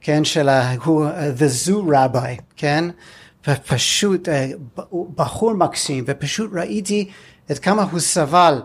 כן, 0.00 0.24
של 0.24 0.48
ה... 0.48 0.74
הוא 0.84 1.06
אה, 1.06 1.30
The 1.38 1.68
Zoo 1.68 1.90
Rabbi, 1.90 2.42
כן, 2.56 2.84
ופשוט 3.48 4.28
הוא 4.88 5.12
בחור 5.16 5.52
מקסים, 5.52 6.04
ופשוט 6.06 6.50
ראיתי 6.54 7.10
עד 7.48 7.58
כמה 7.58 7.82
הוא 7.82 8.00
סבל. 8.00 8.60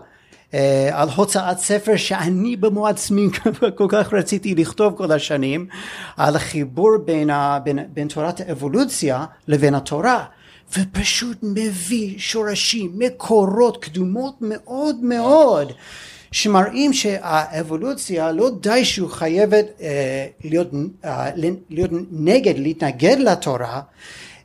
אה, 0.54 0.88
על 0.92 1.08
הוצאת 1.08 1.58
ספר 1.58 1.96
שאני 1.96 2.56
במו 2.56 2.86
עצמי 2.86 3.28
כל 3.78 3.86
כך 3.88 4.12
רציתי 4.12 4.54
לכתוב 4.54 4.94
כל 4.96 5.12
השנים 5.12 5.66
על 6.16 6.36
החיבור 6.36 6.96
בין, 7.04 7.30
ה, 7.30 7.58
בין, 7.58 7.78
בין 7.92 8.08
תורת 8.08 8.40
האבולוציה 8.40 9.24
לבין 9.48 9.74
התורה 9.74 10.24
ופשוט 10.78 11.38
מביא 11.42 12.18
שורשים 12.18 12.92
מקורות 12.94 13.84
קדומות 13.84 14.34
מאוד 14.40 14.96
מאוד 15.02 15.72
שמראים 16.36 16.92
שהאבולוציה 16.92 18.32
לא 18.32 18.50
די 18.60 18.84
שהוא 18.84 19.10
חייבת 19.10 19.66
אה, 19.80 20.26
להיות, 20.44 20.70
אה, 21.04 21.30
להיות 21.70 21.90
נגד 22.10 22.58
להתנגד 22.58 23.16
לתורה 23.18 23.80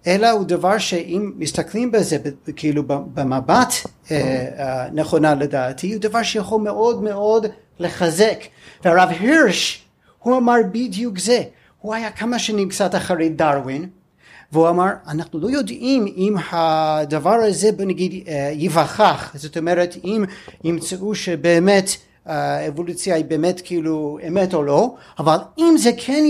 אלא 0.07 0.29
הוא 0.29 0.43
דבר 0.43 0.77
שאם 0.77 1.31
מסתכלים 1.35 1.91
בזה 1.91 2.17
כאילו 2.55 2.83
במבט 2.87 3.73
אה, 4.11 4.17
אה, 4.59 4.87
נכונה 4.93 5.35
לדעתי 5.35 5.93
הוא 5.93 6.01
דבר 6.01 6.23
שיכול 6.23 6.61
מאוד 6.61 7.03
מאוד 7.03 7.45
לחזק. 7.79 8.39
והרב 8.83 9.09
הירש 9.09 9.85
הוא 10.19 10.37
אמר 10.37 10.55
בדיוק 10.71 11.19
זה. 11.19 11.43
הוא 11.81 11.93
היה 11.93 12.11
כמה 12.11 12.39
שנים 12.39 12.69
קצת 12.69 12.95
אחרי 12.95 13.29
דרווין 13.29 13.89
והוא 14.51 14.69
אמר 14.69 14.89
אנחנו 15.07 15.39
לא 15.39 15.47
יודעים 15.47 16.05
אם 16.17 16.35
הדבר 16.51 17.33
הזה 17.33 17.71
בוא 17.71 17.85
נגיד 17.85 18.27
אה, 18.27 18.51
ייווכח 18.53 19.31
זאת 19.35 19.57
אומרת 19.57 19.95
אם 20.03 20.23
ימצאו 20.63 21.15
שבאמת 21.15 21.89
האבולוציה 22.25 23.15
היא 23.15 23.25
באמת 23.25 23.61
כאילו 23.63 24.19
אמת 24.27 24.53
או 24.53 24.63
לא 24.63 24.95
אבל 25.19 25.37
אם 25.57 25.75
זה 25.77 25.91
כן 25.97 26.23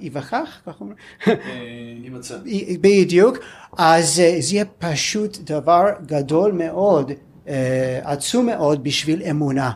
ייווכח? 0.00 0.68
יימצא. 2.04 2.38
בדיוק, 2.80 3.38
אז 3.78 4.20
אה, 4.20 4.36
זה 4.40 4.54
יהיה 4.54 4.64
פשוט 4.78 5.38
דבר 5.38 5.84
גדול 6.06 6.52
מאוד, 6.52 7.12
אה, 7.48 8.00
עצום 8.02 8.46
מאוד 8.46 8.84
בשביל 8.84 9.22
אמונה. 9.30 9.70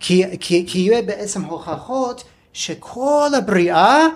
כי, 0.00 0.24
כי, 0.40 0.64
כי 0.66 0.78
יהיה 0.78 1.02
בעצם 1.02 1.44
הוכחות 1.44 2.24
שכל 2.52 3.30
הבריאה 3.36 4.06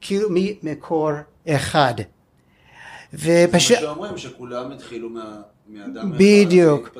כאילו 0.00 0.28
ממקור 0.30 1.10
אחד. 1.48 1.94
זה 3.12 3.46
ופשוט, 3.48 3.76
מה 3.76 3.82
שאומרים, 3.82 4.18
שכולם 4.18 4.70
התחילו 4.72 5.08
מה- 5.10 5.40
מאדם. 5.68 6.12
בדיוק. 6.18 6.98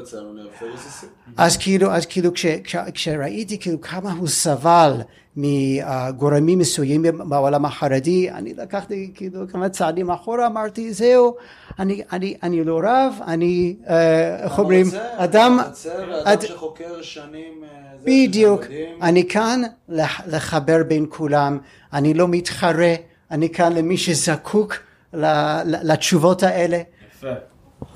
אז 1.36 1.56
כאילו, 1.56 1.90
אז 1.92 2.06
כאילו 2.06 2.34
כש, 2.34 2.46
כש, 2.64 2.76
כשראיתי 2.94 3.58
כאילו 3.58 3.80
כמה 3.80 4.12
הוא 4.12 4.28
סבל 4.28 4.92
מגורמים 5.36 6.58
מסוימים 6.58 7.02
בעולם 7.28 7.64
החרדי, 7.64 8.30
אני 8.30 8.54
לקחתי 8.54 9.10
כאילו 9.14 9.48
כמה 9.48 9.68
צעדים 9.68 10.10
אחורה, 10.10 10.46
אמרתי 10.46 10.92
זהו, 10.92 11.36
אני, 11.78 12.02
אני, 12.12 12.34
אני 12.42 12.64
לא 12.64 12.80
רב, 12.84 13.14
אני, 13.26 13.76
אה, 13.88 14.44
איך 14.44 14.58
אומרים, 14.58 14.86
אדם, 15.16 15.60
רוצה, 15.68 15.94
אד- 15.94 16.26
ואדם 16.26 16.40
שחוקר 16.42 17.02
שנים... 17.02 17.52
אה, 17.64 17.68
זה, 17.98 18.04
בדיוק. 18.06 18.62
אני 19.02 19.28
כאן 19.28 19.62
לח- 19.88 20.20
לחבר 20.26 20.82
בין 20.88 21.06
כולם, 21.08 21.58
אני 21.92 22.14
לא 22.14 22.28
מתחרה, 22.28 22.94
אני 23.30 23.48
כאן 23.48 23.72
למי 23.72 23.96
שזקוק 23.96 24.74
לתשובות 25.82 26.42
האלה. 26.42 26.80
יפה. 27.16 27.28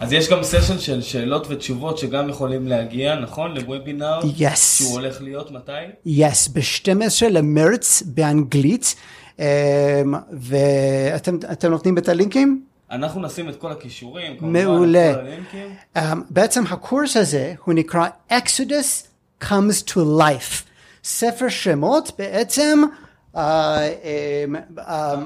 אז 0.00 0.12
יש 0.12 0.30
גם 0.30 0.42
סשן 0.42 0.78
של 0.78 1.02
שאלות 1.02 1.46
ותשובות 1.50 1.98
שגם 1.98 2.28
יכולים 2.28 2.66
להגיע, 2.66 3.14
נכון? 3.14 3.54
לוובינר? 3.54 4.20
Yes. 4.20 4.56
שהוא 4.56 4.92
הולך 4.92 5.22
להיות 5.22 5.50
מתי? 5.50 5.72
יס, 6.06 6.48
ב-12 6.48 7.28
למרץ 7.30 8.02
באנגלית, 8.06 8.94
אמ, 9.38 9.44
ואתם 10.32 11.36
אתם 11.52 11.70
נותנים 11.70 11.98
את 11.98 12.08
הלינקים? 12.08 12.62
אנחנו 12.90 13.20
נשים 13.20 13.48
את 13.48 13.56
כל 13.56 13.72
הכישורים, 13.72 14.36
כמובן, 14.36 14.52
מעולה. 14.52 15.10
את 15.10 15.14
כל 15.16 15.20
הלינקים. 15.20 15.66
אמ, 15.96 16.22
בעצם 16.30 16.64
הקורס 16.70 17.16
הזה 17.16 17.54
הוא 17.64 17.74
נקרא 17.74 18.08
Exodus 18.30 19.06
comes 19.44 19.88
to 19.88 19.96
life. 19.96 20.62
ספר 21.04 21.48
שמות 21.48 22.12
בעצם, 22.18 22.82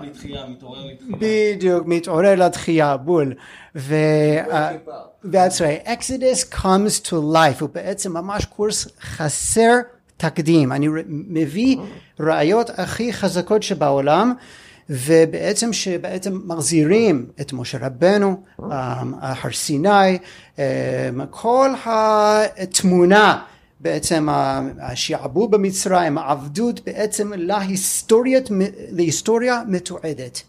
לתחייה, 0.02 0.46
מתעורר 0.46 0.86
לתחייה. 0.86 1.18
בדיוק, 1.18 1.86
מתעורר 1.86 2.34
לתחייה, 2.34 2.96
בול. 2.96 3.34
אה. 3.90 4.70
That's 5.24 5.58
right, 5.60 5.86
Exodus 5.86 6.54
comes 6.54 7.08
to 7.08 7.12
life, 7.12 7.60
הוא 7.60 7.68
בעצם 7.72 8.12
ממש 8.12 8.44
קורס 8.44 8.88
חסר 9.00 9.74
תקדים, 10.16 10.72
אני 10.72 10.88
מביא 11.08 11.76
ראיות 12.20 12.70
הכי 12.70 13.12
חזקות 13.12 13.62
שבעולם 13.62 14.34
ובעצם 14.90 15.72
שבעצם 15.72 16.40
מחזירים 16.44 17.26
את 17.40 17.52
משה 17.52 17.78
רבנו, 17.80 18.42
הר 19.20 19.52
סיני, 19.52 20.18
כל 21.30 21.70
התמונה 21.84 23.42
בעצם 23.80 24.28
השעבוד 24.80 25.50
במצרים, 25.50 26.18
העבדות 26.18 26.80
בעצם 26.84 27.32
להיסטוריית, 27.36 28.48
להיסטוריה 28.90 29.62
מתועדת. 29.68 30.42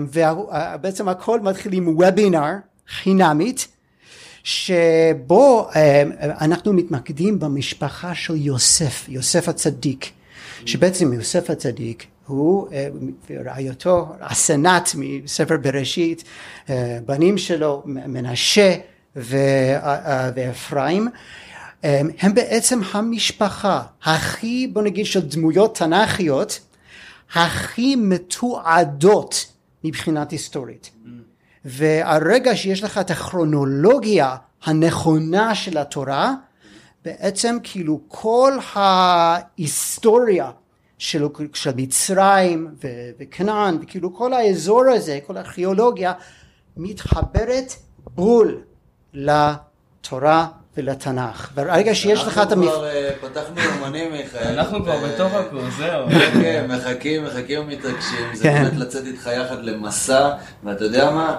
ובעצם 0.00 1.08
הכל 1.08 1.40
מתחיל 1.40 1.72
עם 1.72 1.88
וובינר 1.88 2.52
חינמית 2.88 3.68
שבו 4.42 5.68
אה, 5.76 6.02
אנחנו 6.20 6.72
מתמקדים 6.72 7.38
במשפחה 7.38 8.14
של 8.14 8.36
יוסף, 8.36 9.04
יוסף 9.08 9.48
הצדיק, 9.48 10.10
שבעצם 10.66 11.12
יוסף 11.12 11.50
הצדיק 11.50 12.06
הוא 12.26 12.68
אה, 12.72 12.88
ורעייתו 13.30 14.08
אסנת 14.20 14.90
מספר 14.94 15.56
בראשית, 15.56 16.24
בנים 17.06 17.38
שלו 17.38 17.82
מנשה 17.86 18.74
ואפרים, 19.16 21.08
הם 21.82 22.34
בעצם 22.34 22.80
המשפחה 22.92 23.82
הכי 24.04 24.66
בוא 24.72 24.82
נגיד 24.82 25.06
של 25.06 25.20
דמויות 25.20 25.76
תנ"כיות 25.76 26.60
הכי 27.34 27.96
מתועדות 27.96 29.52
מבחינת 29.84 30.30
היסטורית. 30.30 30.90
והרגע 31.64 32.56
שיש 32.56 32.82
לך 32.82 32.98
את 32.98 33.10
הכרונולוגיה 33.10 34.36
הנכונה 34.64 35.54
של 35.54 35.78
התורה, 35.78 36.34
בעצם 37.04 37.58
כאילו 37.62 38.00
כל 38.08 38.52
ההיסטוריה 38.74 40.50
של, 40.98 41.26
של 41.54 41.70
מצרים 41.76 42.74
וכנען, 43.18 43.78
וכאילו 43.82 44.14
כל 44.14 44.32
האזור 44.32 44.84
הזה, 44.94 45.18
כל 45.26 45.36
הארכיאולוגיה, 45.36 46.12
מתחברת 46.76 47.72
בול 48.14 48.62
לתורה 49.14 50.48
ולתנ"ך. 50.78 51.50
ברגע 51.54 51.94
שיש 51.94 52.22
לך 52.22 52.32
את 52.32 52.38
אנחנו 52.38 52.62
המפ... 52.62 52.72
כבר 52.74 52.86
אה, 52.86 53.10
פתחנו 53.20 53.54
יומנים, 53.60 54.12
מיכאל. 54.12 54.58
אנחנו 54.58 54.82
כבר 54.82 54.96
ו- 55.02 55.08
בתוך 55.08 55.34
הקורס, 55.34 55.74
זהו. 55.78 56.06
כן, 56.42 56.66
מחכים, 56.68 57.24
מחכים 57.24 57.60
ומתרגשים. 57.60 58.26
זה 58.34 58.42
כן. 58.42 58.62
באמת 58.62 58.76
לצאת 58.76 59.06
איתך 59.06 59.30
יחד 59.36 59.64
למסע, 59.64 60.30
ואתה 60.64 60.84
יודע 60.84 61.10
מה? 61.10 61.38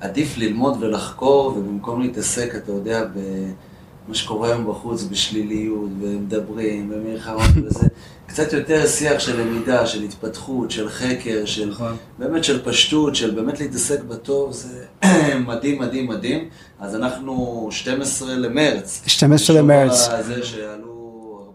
עדיף 0.00 0.38
ללמוד 0.38 0.76
ולחקור, 0.80 1.46
ובמקום 1.46 2.00
להתעסק, 2.00 2.54
אתה 2.54 2.72
יודע, 2.72 3.04
במה 3.04 4.14
שקורה 4.14 4.48
היום 4.48 4.70
בחוץ, 4.70 5.02
בשליליות, 5.02 5.90
ומדברים, 6.00 6.92
ומלחמות 6.94 7.50
וזה, 7.64 7.88
קצת 8.28 8.52
יותר 8.52 8.86
שיח 8.86 9.18
של 9.18 9.40
למידה, 9.40 9.86
של 9.86 10.02
התפתחות, 10.02 10.70
של 10.70 10.88
חקר, 10.88 11.44
של 11.44 11.68
נכון. 11.70 11.96
באמת 12.18 12.44
של 12.44 12.64
פשטות, 12.64 13.14
של 13.16 13.30
באמת 13.30 13.60
להתעסק 13.60 14.02
בטוב, 14.02 14.52
זה 14.52 14.84
מדהים, 15.46 15.78
מדהים, 15.78 16.06
מדהים. 16.06 16.48
אז 16.80 16.94
אנחנו 16.94 17.68
12 17.70 18.34
למרץ. 18.34 19.02
12 19.06 19.58
למרץ. 19.58 20.08
הזה 20.10 20.46
שעלו 20.46 20.87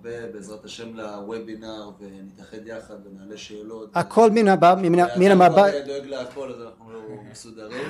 הרבה, 0.05 0.33
בעזרת 0.33 0.65
השם, 0.65 0.87
לוובינר, 0.95 1.89
ונתאחד 1.99 2.57
יחד 2.67 2.93
ונעלה 3.05 3.37
שאלות. 3.37 3.89
הכל 3.95 4.31
מן 4.31 4.47
הבא, 4.47 4.75
מן 5.17 5.31
המבט, 5.31 5.55
כבר 5.55 5.69
דואג 5.85 6.05
להכל, 6.05 6.49
אז 6.49 6.61
אנחנו 6.61 6.91
לא 6.93 6.99
מסודרים. 7.31 7.83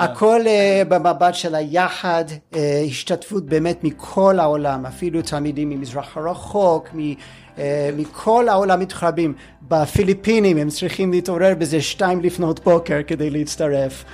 הכל 0.00 0.40
אה, 0.46 0.82
במבט 0.88 1.34
של 1.34 1.54
היחד, 1.54 2.24
אה, 2.54 2.82
השתתפות 2.86 3.46
באמת 3.46 3.84
מכל 3.84 4.38
העולם, 4.38 4.86
אפילו 4.86 5.22
תלמידים 5.22 5.70
ממזרח 5.70 6.16
הרחוק, 6.16 6.88
מ- 6.94 7.14
אה, 7.58 7.90
מכל 7.96 8.48
העולם 8.48 8.80
מתחרבים. 8.80 9.34
בפיליפינים 9.68 10.56
הם 10.56 10.68
צריכים 10.68 11.12
להתעורר 11.12 11.54
בזה 11.58 11.82
שתיים 11.82 12.20
לפנות 12.20 12.60
בוקר 12.64 13.00
כדי 13.06 13.30
להצטרף. 13.30 14.04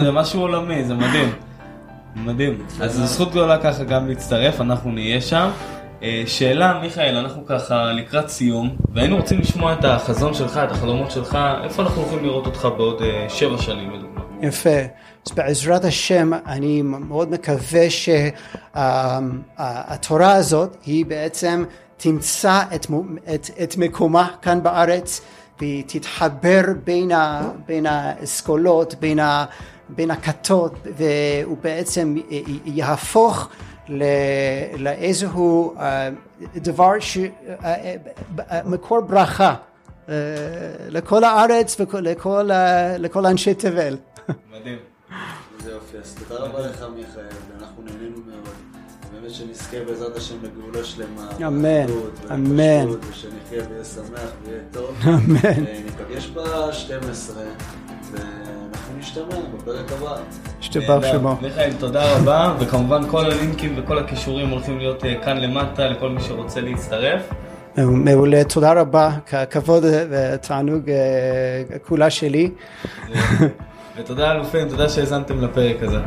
זה 0.00 0.10
משהו 0.12 0.40
עולמי, 0.40 0.84
זה 0.84 0.94
מדהים. 0.94 1.32
מדהים. 2.16 2.66
אז 2.80 2.92
זו 2.94 3.06
זכות 3.06 3.30
גדולה 3.30 3.62
ככה 3.62 3.84
גם 3.84 4.08
להצטרף, 4.08 4.60
אנחנו 4.60 4.92
נהיה 4.92 5.20
שם. 5.20 5.50
אה, 6.04 6.22
שאלה, 6.26 6.78
מיכאל, 6.82 7.16
אנחנו 7.16 7.46
ככה 7.46 7.92
לקראת 7.92 8.28
סיום, 8.28 8.76
והיינו 8.94 9.16
רוצים 9.16 9.40
לשמוע 9.40 9.72
את 9.72 9.84
החזון 9.84 10.34
שלך, 10.34 10.60
את 10.64 10.70
החלומות 10.70 11.10
שלך, 11.10 11.38
איפה 11.64 11.82
אנחנו 11.82 12.02
יכולים 12.02 12.24
לראות 12.24 12.46
אותך 12.46 12.68
בעוד 12.76 13.02
אה, 13.02 13.26
שבע 13.28 13.58
שנים 13.58 13.90
לדוגמה. 13.90 14.20
יפה. 14.40 14.78
אז 15.26 15.32
בעזרת 15.32 15.84
השם 15.84 16.30
אני 16.46 16.82
מאוד 16.82 17.30
מקווה 17.30 17.90
שהתורה 18.74 20.32
הזאת 20.32 20.76
היא 20.86 21.06
בעצם 21.06 21.64
תמצא 21.96 22.62
את, 22.74 22.86
את, 23.34 23.50
את 23.62 23.76
מקומה 23.76 24.28
כאן 24.42 24.62
בארץ 24.62 25.20
והיא 25.60 25.84
תתחבר 25.86 26.62
בין, 26.84 27.12
ה, 27.12 27.50
בין 27.66 27.86
האסכולות, 27.86 28.94
בין, 29.00 29.18
ה, 29.18 29.44
בין 29.88 30.10
הכתות 30.10 30.74
והוא 30.96 31.56
בעצם 31.62 32.16
יהפוך 32.64 33.48
לאיזשהו 34.78 35.74
אה, 35.78 36.10
דבר, 36.56 36.92
ש, 37.00 37.18
אה, 37.18 37.94
אה, 38.50 38.60
מקור 38.64 39.00
ברכה 39.00 39.54
לכל 40.88 41.24
הארץ 41.24 41.76
ולכל 41.80 42.48
לכל 42.98 43.26
אנשי 43.26 43.54
תבל. 43.54 43.96
מדהים. 44.52 44.78
איזה 45.58 45.70
יופי, 45.70 45.98
אז 45.98 46.14
תודה 46.14 46.40
רבה 46.40 46.60
לך 46.60 46.84
מיכאל, 46.96 47.22
ואנחנו 47.50 47.82
נהנינו 47.82 48.16
מאוד. 48.26 48.54
באמת 49.12 49.30
שנזכה 49.30 49.76
בעזרת 49.86 50.16
השם 50.16 50.34
לגאולה 50.42 50.84
שלמה. 50.84 51.30
אמן, 51.46 51.86
אמן. 52.34 52.88
ושנחיה 52.88 53.62
ויהיה 53.70 53.84
שמח 53.84 54.30
ויהיה 54.44 54.62
טוב. 54.72 54.96
אמן. 55.06 55.64
ניפגש 55.84 56.26
ב-12, 56.26 57.32
ואנחנו 58.12 58.43
נשתמע 59.04 59.36
בפרק 59.54 59.92
הבא. 59.92 60.16
השתבח 60.60 60.88
נהדר. 60.88 61.12
שמו. 61.12 61.36
מיכאל, 61.42 61.70
תודה 61.78 62.16
רבה, 62.16 62.54
וכמובן 62.58 63.08
כל 63.10 63.24
הלינקים 63.24 63.74
וכל 63.76 63.98
הכישורים 63.98 64.48
הולכים 64.48 64.78
להיות 64.78 65.04
אה, 65.04 65.14
כאן 65.24 65.36
למטה 65.36 65.86
לכל 65.86 66.08
מי 66.08 66.20
שרוצה 66.20 66.60
להצטרף. 66.60 67.22
מעולה, 67.76 68.44
תודה 68.44 68.72
רבה, 68.72 69.10
כבוד 69.50 69.84
ותענוג 70.10 70.90
אה, 70.90 71.78
כולה 71.78 72.10
שלי. 72.10 72.50
ותודה 73.96 74.32
אלופים, 74.32 74.68
תודה 74.68 74.88
שהאזנתם 74.88 75.40
לפרק 75.40 75.82
הזה. 75.82 75.98